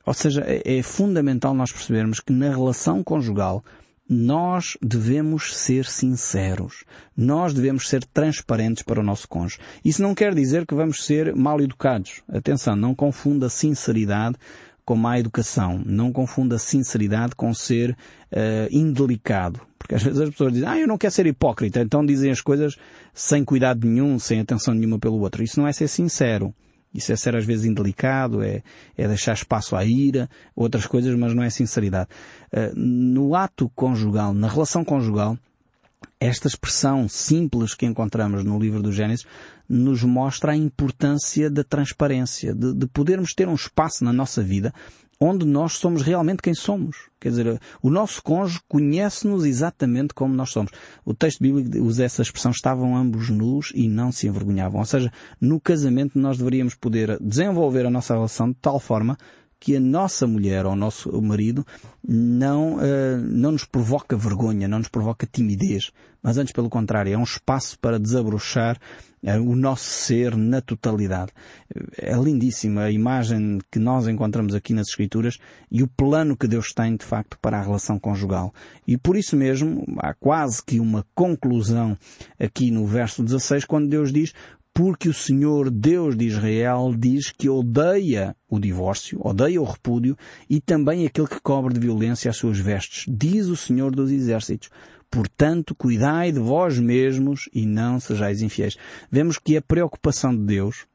Ou 0.04 0.14
seja, 0.14 0.42
é, 0.46 0.78
é 0.78 0.82
fundamental 0.82 1.54
nós 1.54 1.72
percebermos 1.72 2.20
que 2.20 2.32
na 2.32 2.50
relação 2.50 3.02
conjugal 3.02 3.64
nós 4.08 4.78
devemos 4.80 5.54
ser 5.54 5.84
sinceros. 5.84 6.84
Nós 7.14 7.52
devemos 7.52 7.88
ser 7.88 8.04
transparentes 8.04 8.82
para 8.82 9.00
o 9.00 9.02
nosso 9.02 9.28
cônjuge. 9.28 9.58
Isso 9.84 10.00
não 10.00 10.14
quer 10.14 10.34
dizer 10.34 10.66
que 10.66 10.74
vamos 10.74 11.04
ser 11.04 11.34
mal 11.36 11.60
educados. 11.60 12.22
Atenção, 12.26 12.74
não 12.74 12.94
confunda 12.94 13.50
sinceridade 13.50 14.36
com 14.82 14.96
má 14.96 15.18
educação. 15.18 15.82
Não 15.84 16.10
confunda 16.10 16.58
sinceridade 16.58 17.36
com 17.36 17.52
ser 17.52 17.90
uh, 17.90 18.68
indelicado. 18.70 19.67
Porque 19.78 19.94
às 19.94 20.02
vezes 20.02 20.20
as 20.20 20.30
pessoas 20.30 20.52
dizem, 20.52 20.68
ah, 20.68 20.78
eu 20.78 20.88
não 20.88 20.98
quero 20.98 21.12
ser 21.12 21.26
hipócrita, 21.26 21.80
então 21.80 22.04
dizem 22.04 22.30
as 22.30 22.40
coisas 22.40 22.76
sem 23.14 23.44
cuidado 23.44 23.86
nenhum, 23.86 24.18
sem 24.18 24.40
atenção 24.40 24.74
nenhuma 24.74 24.98
pelo 24.98 25.20
outro. 25.20 25.42
Isso 25.42 25.60
não 25.60 25.68
é 25.68 25.72
ser 25.72 25.88
sincero. 25.88 26.54
Isso 26.92 27.12
é 27.12 27.16
ser 27.16 27.36
às 27.36 27.44
vezes 27.44 27.66
indelicado, 27.66 28.42
é, 28.42 28.62
é 28.96 29.06
deixar 29.06 29.34
espaço 29.34 29.76
à 29.76 29.84
ira, 29.84 30.28
outras 30.56 30.86
coisas, 30.86 31.14
mas 31.16 31.34
não 31.34 31.42
é 31.42 31.50
sinceridade. 31.50 32.08
Uh, 32.52 32.74
no 32.74 33.34
ato 33.34 33.70
conjugal, 33.74 34.32
na 34.32 34.48
relação 34.48 34.84
conjugal, 34.84 35.38
esta 36.18 36.48
expressão 36.48 37.08
simples 37.08 37.74
que 37.74 37.86
encontramos 37.86 38.42
no 38.42 38.58
livro 38.58 38.82
do 38.82 38.92
Gênesis 38.92 39.26
nos 39.68 40.02
mostra 40.02 40.52
a 40.52 40.56
importância 40.56 41.50
da 41.50 41.62
transparência, 41.62 42.54
de, 42.54 42.74
de 42.74 42.86
podermos 42.86 43.34
ter 43.34 43.46
um 43.48 43.54
espaço 43.54 44.02
na 44.02 44.12
nossa 44.12 44.42
vida 44.42 44.72
onde 45.20 45.44
nós 45.44 45.74
somos 45.74 46.02
realmente 46.02 46.42
quem 46.42 46.54
somos. 46.54 47.08
Quer 47.20 47.30
dizer, 47.30 47.60
o 47.82 47.90
nosso 47.90 48.22
cônjuge 48.22 48.60
conhece-nos 48.68 49.44
exatamente 49.44 50.14
como 50.14 50.34
nós 50.34 50.50
somos. 50.50 50.70
O 51.04 51.12
texto 51.12 51.40
bíblico 51.40 51.78
usa 51.84 52.04
essa 52.04 52.22
expressão, 52.22 52.52
estavam 52.52 52.96
ambos 52.96 53.28
nus 53.28 53.72
e 53.74 53.88
não 53.88 54.12
se 54.12 54.28
envergonhavam. 54.28 54.80
Ou 54.80 54.86
seja, 54.86 55.12
no 55.40 55.60
casamento 55.60 56.18
nós 56.18 56.38
deveríamos 56.38 56.74
poder 56.74 57.18
desenvolver 57.20 57.86
a 57.86 57.90
nossa 57.90 58.14
relação 58.14 58.50
de 58.50 58.56
tal 58.60 58.78
forma 58.78 59.18
que 59.60 59.74
a 59.74 59.80
nossa 59.80 60.26
mulher 60.26 60.64
ou 60.66 60.72
o 60.72 60.76
nosso 60.76 61.20
marido 61.20 61.66
não, 62.06 62.76
uh, 62.76 63.18
não 63.20 63.52
nos 63.52 63.64
provoca 63.64 64.16
vergonha, 64.16 64.68
não 64.68 64.78
nos 64.78 64.88
provoca 64.88 65.26
timidez, 65.26 65.90
mas 66.22 66.38
antes 66.38 66.52
pelo 66.52 66.70
contrário, 66.70 67.12
é 67.12 67.18
um 67.18 67.24
espaço 67.24 67.76
para 67.80 67.98
desabrochar 67.98 68.78
o 69.22 69.56
nosso 69.56 69.84
ser 69.84 70.36
na 70.36 70.60
totalidade. 70.60 71.32
É 71.96 72.14
lindíssima 72.14 72.82
a 72.82 72.90
imagem 72.90 73.58
que 73.70 73.78
nós 73.78 74.06
encontramos 74.06 74.54
aqui 74.54 74.72
nas 74.72 74.88
Escrituras 74.88 75.38
e 75.70 75.82
o 75.82 75.88
plano 75.88 76.36
que 76.36 76.46
Deus 76.46 76.72
tem 76.72 76.96
de 76.96 77.04
facto 77.04 77.38
para 77.40 77.58
a 77.58 77.62
relação 77.62 77.98
conjugal. 77.98 78.52
E 78.86 78.96
por 78.96 79.16
isso 79.16 79.36
mesmo 79.36 79.84
há 79.98 80.14
quase 80.14 80.62
que 80.64 80.80
uma 80.80 81.04
conclusão 81.14 81.96
aqui 82.38 82.70
no 82.70 82.86
verso 82.86 83.22
16 83.22 83.64
quando 83.64 83.88
Deus 83.88 84.12
diz 84.12 84.32
porque 84.78 85.08
o 85.08 85.12
Senhor 85.12 85.70
Deus 85.70 86.16
de 86.16 86.26
Israel 86.26 86.94
diz 86.96 87.32
que 87.32 87.48
odeia 87.48 88.36
o 88.48 88.60
divórcio, 88.60 89.18
odeia 89.20 89.60
o 89.60 89.64
repúdio 89.64 90.16
e 90.48 90.60
também 90.60 91.04
aquele 91.04 91.26
que 91.26 91.40
cobre 91.40 91.74
de 91.74 91.80
violência 91.80 92.30
as 92.30 92.36
suas 92.36 92.60
vestes, 92.60 93.04
diz 93.08 93.46
o 93.46 93.56
Senhor 93.56 93.90
dos 93.90 94.12
Exércitos. 94.12 94.70
Portanto, 95.10 95.74
cuidai 95.74 96.32
de 96.32 96.38
vós 96.38 96.78
mesmos 96.78 97.48
e 97.52 97.66
não 97.66 97.98
sejais 97.98 98.42
infiéis. 98.42 98.76
Vemos 99.10 99.38
que 99.38 99.56
a 99.56 99.62
preocupação 99.62 100.36
de 100.36 100.42
Deus 100.44 100.86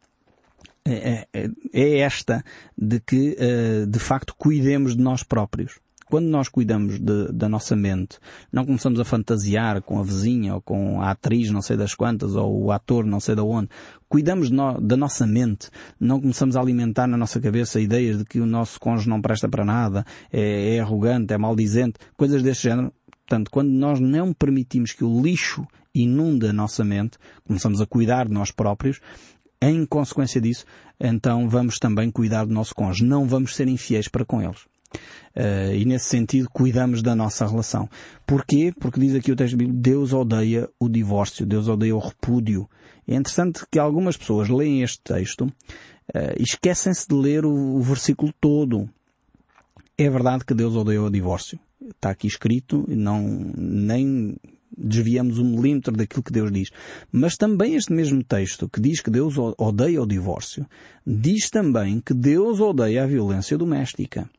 é, 0.86 1.28
é, 1.34 1.50
é 1.72 1.98
esta 2.00 2.44
de 2.78 3.00
que, 3.00 3.36
eh, 3.40 3.86
de 3.88 4.00
facto, 4.00 4.36
cuidemos 4.38 4.96
de 4.96 5.02
nós 5.02 5.24
próprios. 5.24 5.80
quando 6.06 6.28
nós 6.28 6.48
cuidamos 6.48 7.00
de, 7.00 7.32
da 7.32 7.50
nossa 7.50 7.76
mente, 7.76 8.20
não 8.52 8.66
começamos 8.66 9.00
a 9.00 9.06
fantasiar 9.06 9.82
com 9.82 9.98
a 9.98 10.04
vizinha 10.04 10.54
ou 10.54 10.62
com 10.62 11.02
a 11.02 11.10
atriz 11.10 11.50
não 11.50 11.60
sei 11.60 11.76
das 11.76 11.96
quantas 11.96 12.36
ou 12.36 12.66
o 12.66 12.72
ator 12.72 13.04
não 13.04 13.20
sei 13.20 13.34
da 13.34 13.44
onde, 13.44 13.70
cuidamos 14.08 14.52
no, 14.52 14.80
da 14.80 14.96
nossa 14.96 15.26
mente, 15.26 15.72
não 16.00 16.22
começamos 16.22 16.56
a 16.56 16.62
alimentar 16.62 17.08
na 17.08 17.18
nossa 17.18 17.40
cabeça 17.40 17.80
ideias 17.80 18.20
de 18.20 18.26
que 18.26 18.40
o 18.40 18.46
nosso 18.46 18.80
cônjuge 18.80 19.10
não 19.10 19.22
presta 19.22 19.50
para 19.50 19.66
nada, 19.66 20.06
é, 20.32 20.76
é 20.76 20.80
arrogante, 20.82 21.34
é 21.34 21.38
maldizente, 21.38 21.98
coisas 22.16 22.44
deste 22.44 22.70
género. 22.70 22.94
Portanto, 23.34 23.50
quando 23.50 23.70
nós 23.72 24.00
não 24.00 24.32
permitimos 24.32 24.92
que 24.92 25.04
o 25.04 25.20
lixo 25.20 25.66
inunde 25.92 26.46
a 26.46 26.54
nossa 26.54 26.84
mente, 26.86 27.18
começamos 27.44 27.82
a 27.82 27.86
cuidar 27.88 28.28
de 28.28 28.32
nós 28.32 28.52
próprios, 28.52 29.00
em 29.60 29.88
consequência 29.88 30.40
disso, 30.40 30.66
então 31.00 31.50
vamos 31.50 31.80
também 31.80 32.12
cuidar 32.12 32.46
do 32.46 32.54
nosso 32.54 32.76
cônjuge. 32.76 33.04
Não 33.04 33.26
vamos 33.26 33.56
ser 33.56 33.68
infiéis 33.68 34.08
para 34.08 34.24
com 34.24 34.40
eles. 34.40 34.60
Uh, 35.36 35.74
e 35.74 35.84
nesse 35.84 36.06
sentido 36.06 36.48
cuidamos 36.48 37.02
da 37.02 37.16
nossa 37.16 37.48
relação. 37.48 37.90
Porquê? 38.24 38.72
Porque 38.80 39.00
diz 39.00 39.16
aqui 39.16 39.32
o 39.32 39.36
texto 39.36 39.58
bíblico, 39.58 39.82
Deus 39.82 40.14
odeia 40.14 40.70
o 40.80 40.88
divórcio, 40.88 41.44
Deus 41.44 41.68
odeia 41.68 41.96
o 41.96 42.00
repúdio. 42.00 42.70
É 43.08 43.16
interessante 43.16 43.66
que 43.72 43.80
algumas 43.80 44.16
pessoas 44.16 44.48
leem 44.48 44.84
este 44.84 45.02
texto 45.02 45.42
uh, 45.46 46.38
e 46.38 46.44
esquecem-se 46.44 47.08
de 47.08 47.16
ler 47.16 47.46
o, 47.46 47.52
o 47.52 47.82
versículo 47.82 48.32
todo. 48.40 48.88
É 49.98 50.08
verdade 50.08 50.46
que 50.46 50.54
Deus 50.54 50.76
odeia 50.76 51.02
o 51.02 51.10
divórcio. 51.10 51.60
Está 51.90 52.12
aqui 52.12 52.28
escrito, 52.28 52.86
não, 52.88 53.22
nem 53.56 54.36
desviamos 54.76 55.38
um 55.38 55.46
milímetro 55.46 55.96
daquilo 55.96 56.24
que 56.24 56.32
Deus 56.32 56.52
diz. 56.52 56.70
Mas 57.12 57.38
também 57.38 57.76
este 57.76 57.94
mesmo 57.94 58.24
texto, 58.24 58.70
que 58.70 58.82
diz 58.82 59.02
que 59.02 59.12
Deus 59.12 59.36
odeia 59.38 60.02
o 60.02 60.08
divórcio, 60.08 60.66
diz 61.06 61.50
também 61.50 62.00
que 62.00 62.14
Deus 62.14 62.60
odeia 62.60 63.04
a 63.04 63.08
violência 63.08 63.58
doméstica. 63.58 64.30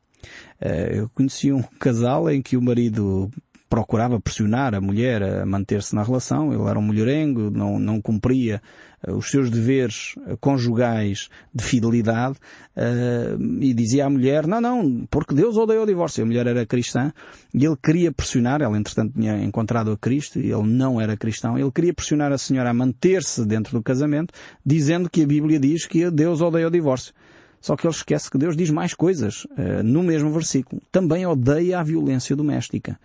Eh, 0.61 0.99
eu 0.99 1.11
conheci 1.11 1.53
um 1.53 1.63
casal 1.79 2.31
em 2.31 2.43
que 2.43 2.57
o 2.57 2.63
marido 2.63 3.31
procurava 3.75 4.21
pressionar 4.21 4.73
a 4.73 4.81
mulher 4.81 5.21
a 5.21 5.45
manter-se 5.45 5.97
na 5.97 6.05
relação. 6.05 6.53
Ele 6.53 6.63
era 6.63 6.79
um 6.79 6.83
mulherengo, 6.83 7.51
não, 7.51 7.77
não 7.77 8.01
cumpria 8.01 8.63
uh, 9.05 9.17
os 9.17 9.29
seus 9.29 9.51
deveres 9.51 10.15
uh, 10.19 10.37
conjugais 10.37 11.29
de 11.53 11.65
fidelidade 11.65 12.37
uh, 12.77 13.61
e 13.61 13.75
dizia 13.75 14.07
à 14.07 14.11
mulher, 14.11 14.47
não, 14.47 14.61
não, 14.61 15.05
porque 15.11 15.35
Deus 15.35 15.57
odeia 15.57 15.83
o 15.83 15.87
divórcio. 15.87 16.23
A 16.23 16.27
mulher 16.27 16.47
era 16.47 16.65
cristã 16.65 17.13
e 17.53 17.67
ele 17.67 17.77
queria 17.83 18.13
pressionar, 18.13 18.63
ela 18.63 18.79
entretanto 18.79 19.13
tinha 19.19 19.43
encontrado 19.43 19.91
a 19.91 19.99
Cristo 19.99 20.39
e 20.39 20.53
ele 20.53 20.69
não 20.69 21.01
era 21.01 21.17
cristão, 21.17 21.59
ele 21.59 21.73
queria 21.73 21.93
pressionar 21.93 22.31
a 22.31 22.39
senhora 22.39 22.71
a 22.71 22.75
manter-se 22.75 23.45
dentro 23.45 23.77
do 23.77 23.83
casamento, 23.83 24.33
dizendo 24.65 25.11
que 25.11 25.25
a 25.25 25.27
Bíblia 25.27 25.59
diz 25.59 25.85
que 25.85 26.09
Deus 26.13 26.41
odeia 26.41 26.69
o 26.69 26.71
divórcio. 26.71 27.13
Só 27.65 27.77
que 27.77 27.87
ele 27.87 27.95
esquece 27.95 28.31
que 28.31 28.37
Deus 28.37 28.55
diz 28.55 28.69
mais 28.69 28.93
coisas 28.93 29.47
uh, 29.47 29.83
no 29.83 30.03
mesmo 30.03 30.31
versículo. 30.31 30.83
Também 30.93 31.25
odeia 31.25 31.81
a 31.81 31.83
violência 31.83 32.37
doméstica 32.37 33.01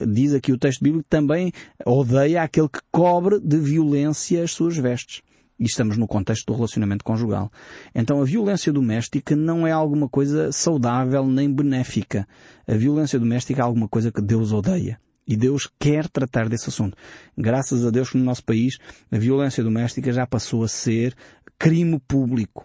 diz 0.00 0.32
aqui 0.32 0.50
o 0.52 0.56
texto 0.56 0.80
bíblico, 0.80 1.04
também 1.10 1.52
odeia 1.84 2.42
aquele 2.42 2.68
que 2.68 2.78
cobre 2.90 3.38
de 3.40 3.58
violência 3.58 4.42
as 4.42 4.52
suas 4.52 4.76
vestes. 4.78 5.20
E 5.58 5.64
estamos 5.64 5.98
no 5.98 6.06
contexto 6.06 6.46
do 6.46 6.54
relacionamento 6.54 7.04
conjugal. 7.04 7.50
Então 7.94 8.22
a 8.22 8.24
violência 8.24 8.72
doméstica 8.72 9.36
não 9.36 9.66
é 9.66 9.72
alguma 9.72 10.08
coisa 10.08 10.52
saudável 10.52 11.26
nem 11.26 11.52
benéfica. 11.52 12.26
A 12.66 12.76
violência 12.76 13.18
doméstica 13.18 13.60
é 13.60 13.64
alguma 13.64 13.88
coisa 13.88 14.10
que 14.10 14.22
Deus 14.22 14.52
odeia. 14.52 14.98
E 15.26 15.36
Deus 15.36 15.68
quer 15.78 16.08
tratar 16.08 16.48
desse 16.48 16.70
assunto. 16.70 16.96
Graças 17.36 17.84
a 17.84 17.90
Deus 17.90 18.08
que 18.08 18.16
no 18.16 18.24
nosso 18.24 18.44
país 18.44 18.78
a 19.10 19.18
violência 19.18 19.62
doméstica 19.62 20.12
já 20.12 20.26
passou 20.26 20.62
a 20.62 20.68
ser 20.68 21.14
crime 21.58 21.98
público 21.98 22.64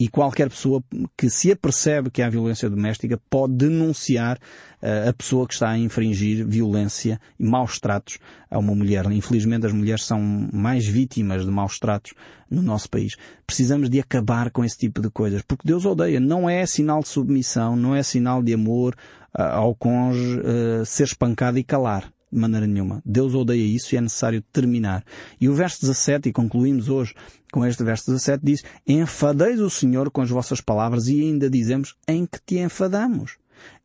e 0.00 0.08
qualquer 0.08 0.48
pessoa 0.48 0.82
que 1.14 1.28
se 1.28 1.52
apercebe 1.52 2.10
que 2.10 2.22
há 2.22 2.30
violência 2.30 2.70
doméstica 2.70 3.20
pode 3.28 3.52
denunciar 3.52 4.38
uh, 4.82 5.10
a 5.10 5.12
pessoa 5.12 5.46
que 5.46 5.52
está 5.52 5.68
a 5.68 5.78
infringir 5.78 6.46
violência 6.46 7.20
e 7.38 7.44
maus 7.44 7.78
tratos 7.78 8.18
a 8.50 8.58
uma 8.58 8.74
mulher. 8.74 9.04
Infelizmente 9.12 9.66
as 9.66 9.72
mulheres 9.74 10.04
são 10.04 10.18
mais 10.50 10.86
vítimas 10.86 11.44
de 11.44 11.50
maus 11.50 11.78
tratos 11.78 12.14
no 12.50 12.62
nosso 12.62 12.88
país. 12.88 13.14
Precisamos 13.46 13.90
de 13.90 14.00
acabar 14.00 14.50
com 14.50 14.64
esse 14.64 14.78
tipo 14.78 15.02
de 15.02 15.10
coisas, 15.10 15.42
porque 15.42 15.68
Deus 15.68 15.84
odeia. 15.84 16.18
Não 16.18 16.48
é 16.48 16.64
sinal 16.64 17.00
de 17.00 17.08
submissão, 17.08 17.76
não 17.76 17.94
é 17.94 18.02
sinal 18.02 18.42
de 18.42 18.54
amor 18.54 18.96
uh, 19.38 19.42
ao 19.42 19.74
cônjuge 19.74 20.40
uh, 20.40 20.86
ser 20.86 21.04
espancado 21.04 21.58
e 21.58 21.62
calar 21.62 22.10
de 22.32 22.38
maneira 22.38 22.66
nenhuma. 22.66 23.02
Deus 23.04 23.34
odeia 23.34 23.64
isso 23.64 23.94
e 23.94 23.98
é 23.98 24.00
necessário 24.00 24.42
terminar. 24.52 25.04
E 25.40 25.48
o 25.48 25.54
verso 25.54 25.80
17, 25.80 26.28
e 26.28 26.32
concluímos 26.32 26.88
hoje 26.88 27.14
com 27.52 27.66
este 27.66 27.82
verso 27.82 28.10
17, 28.10 28.44
diz, 28.44 28.64
enfadeis 28.86 29.60
o 29.60 29.68
Senhor 29.68 30.10
com 30.10 30.22
as 30.22 30.30
vossas 30.30 30.60
palavras 30.60 31.08
e 31.08 31.20
ainda 31.20 31.50
dizemos, 31.50 31.96
em 32.06 32.24
que 32.24 32.38
te 32.44 32.58
enfadamos. 32.58 33.36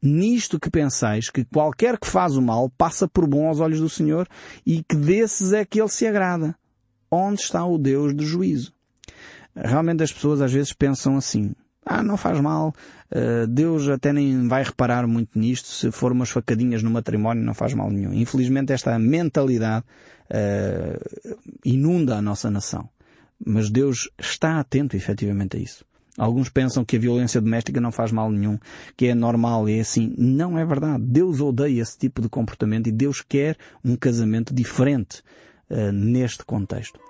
Nisto 0.01 0.59
que 0.59 0.69
pensais 0.69 1.29
que 1.29 1.43
qualquer 1.43 1.97
que 1.97 2.07
faz 2.07 2.37
o 2.37 2.41
mal 2.41 2.69
passa 2.69 3.07
por 3.07 3.27
bom 3.27 3.47
aos 3.47 3.59
olhos 3.59 3.79
do 3.79 3.89
Senhor 3.89 4.27
e 4.65 4.83
que 4.83 4.95
desses 4.95 5.51
é 5.51 5.65
que 5.65 5.79
Ele 5.81 5.89
se 5.89 6.05
agrada. 6.05 6.55
Onde 7.09 7.41
está 7.41 7.65
o 7.65 7.77
Deus 7.77 8.15
de 8.15 8.25
juízo? 8.25 8.73
Realmente 9.55 10.03
as 10.03 10.11
pessoas 10.11 10.41
às 10.41 10.51
vezes 10.51 10.73
pensam 10.73 11.15
assim, 11.15 11.53
ah, 11.85 12.01
não 12.01 12.17
faz 12.17 12.39
mal, 12.41 12.73
uh, 13.11 13.45
Deus 13.47 13.87
até 13.87 14.11
nem 14.11 14.47
vai 14.47 14.63
reparar 14.63 15.05
muito 15.05 15.37
nisto, 15.37 15.67
se 15.67 15.91
for 15.91 16.11
umas 16.11 16.29
facadinhas 16.29 16.81
no 16.81 16.89
matrimónio 16.89 17.43
não 17.43 17.53
faz 17.53 17.73
mal 17.75 17.91
nenhum. 17.91 18.11
Infelizmente 18.13 18.73
esta 18.73 18.97
mentalidade 18.97 19.85
uh, 20.29 21.37
inunda 21.63 22.15
a 22.15 22.21
nossa 22.21 22.49
nação. 22.49 22.89
Mas 23.45 23.69
Deus 23.69 24.09
está 24.19 24.59
atento 24.59 24.95
efetivamente 24.95 25.57
a 25.57 25.59
isso. 25.59 25.85
Alguns 26.17 26.49
pensam 26.49 26.85
que 26.85 26.95
a 26.95 26.99
violência 26.99 27.41
doméstica 27.41 27.81
não 27.81 27.91
faz 27.91 28.11
mal 28.11 28.31
nenhum, 28.31 28.57
que 28.95 29.07
é 29.07 29.13
normal, 29.13 29.67
é 29.67 29.81
assim. 29.81 30.15
Não 30.17 30.57
é 30.57 30.65
verdade. 30.65 31.03
Deus 31.03 31.41
odeia 31.41 31.81
esse 31.81 31.97
tipo 31.97 32.21
de 32.21 32.29
comportamento 32.29 32.87
e 32.87 32.91
Deus 32.91 33.21
quer 33.21 33.57
um 33.83 33.97
casamento 33.97 34.53
diferente 34.53 35.21
uh, 35.69 35.91
neste 35.91 36.45
contexto. 36.45 37.04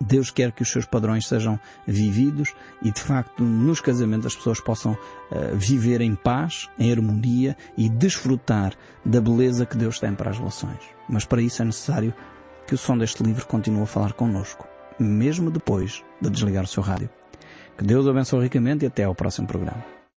Deus 0.00 0.30
quer 0.30 0.50
que 0.52 0.62
os 0.62 0.70
seus 0.70 0.86
padrões 0.86 1.26
sejam 1.26 1.60
vividos 1.86 2.54
e 2.82 2.90
de 2.90 3.00
facto 3.00 3.44
nos 3.44 3.80
casamentos 3.80 4.26
as 4.26 4.36
pessoas 4.36 4.60
possam 4.60 4.92
uh, 4.92 5.54
viver 5.54 6.00
em 6.00 6.14
paz, 6.14 6.68
em 6.78 6.90
harmonia 6.90 7.56
e 7.76 7.88
desfrutar 7.88 8.72
da 9.04 9.20
beleza 9.20 9.66
que 9.66 9.76
Deus 9.76 9.98
tem 10.00 10.14
para 10.14 10.30
as 10.30 10.38
relações. 10.38 10.80
Mas 11.08 11.24
para 11.24 11.42
isso 11.42 11.60
é 11.60 11.64
necessário 11.64 12.14
que 12.66 12.74
o 12.74 12.78
som 12.78 12.96
deste 12.96 13.22
livro 13.22 13.46
continue 13.46 13.82
a 13.82 13.86
falar 13.86 14.14
connosco, 14.14 14.66
mesmo 14.98 15.50
depois 15.50 16.02
de 16.20 16.30
desligar 16.30 16.64
o 16.64 16.68
seu 16.68 16.82
rádio. 16.82 17.10
Que 17.76 17.84
Deus 17.84 18.06
o 18.06 18.10
abençoe 18.10 18.42
ricamente 18.42 18.84
e 18.84 18.88
até 18.88 19.04
ao 19.04 19.14
próximo 19.14 19.46
programa. 19.46 19.99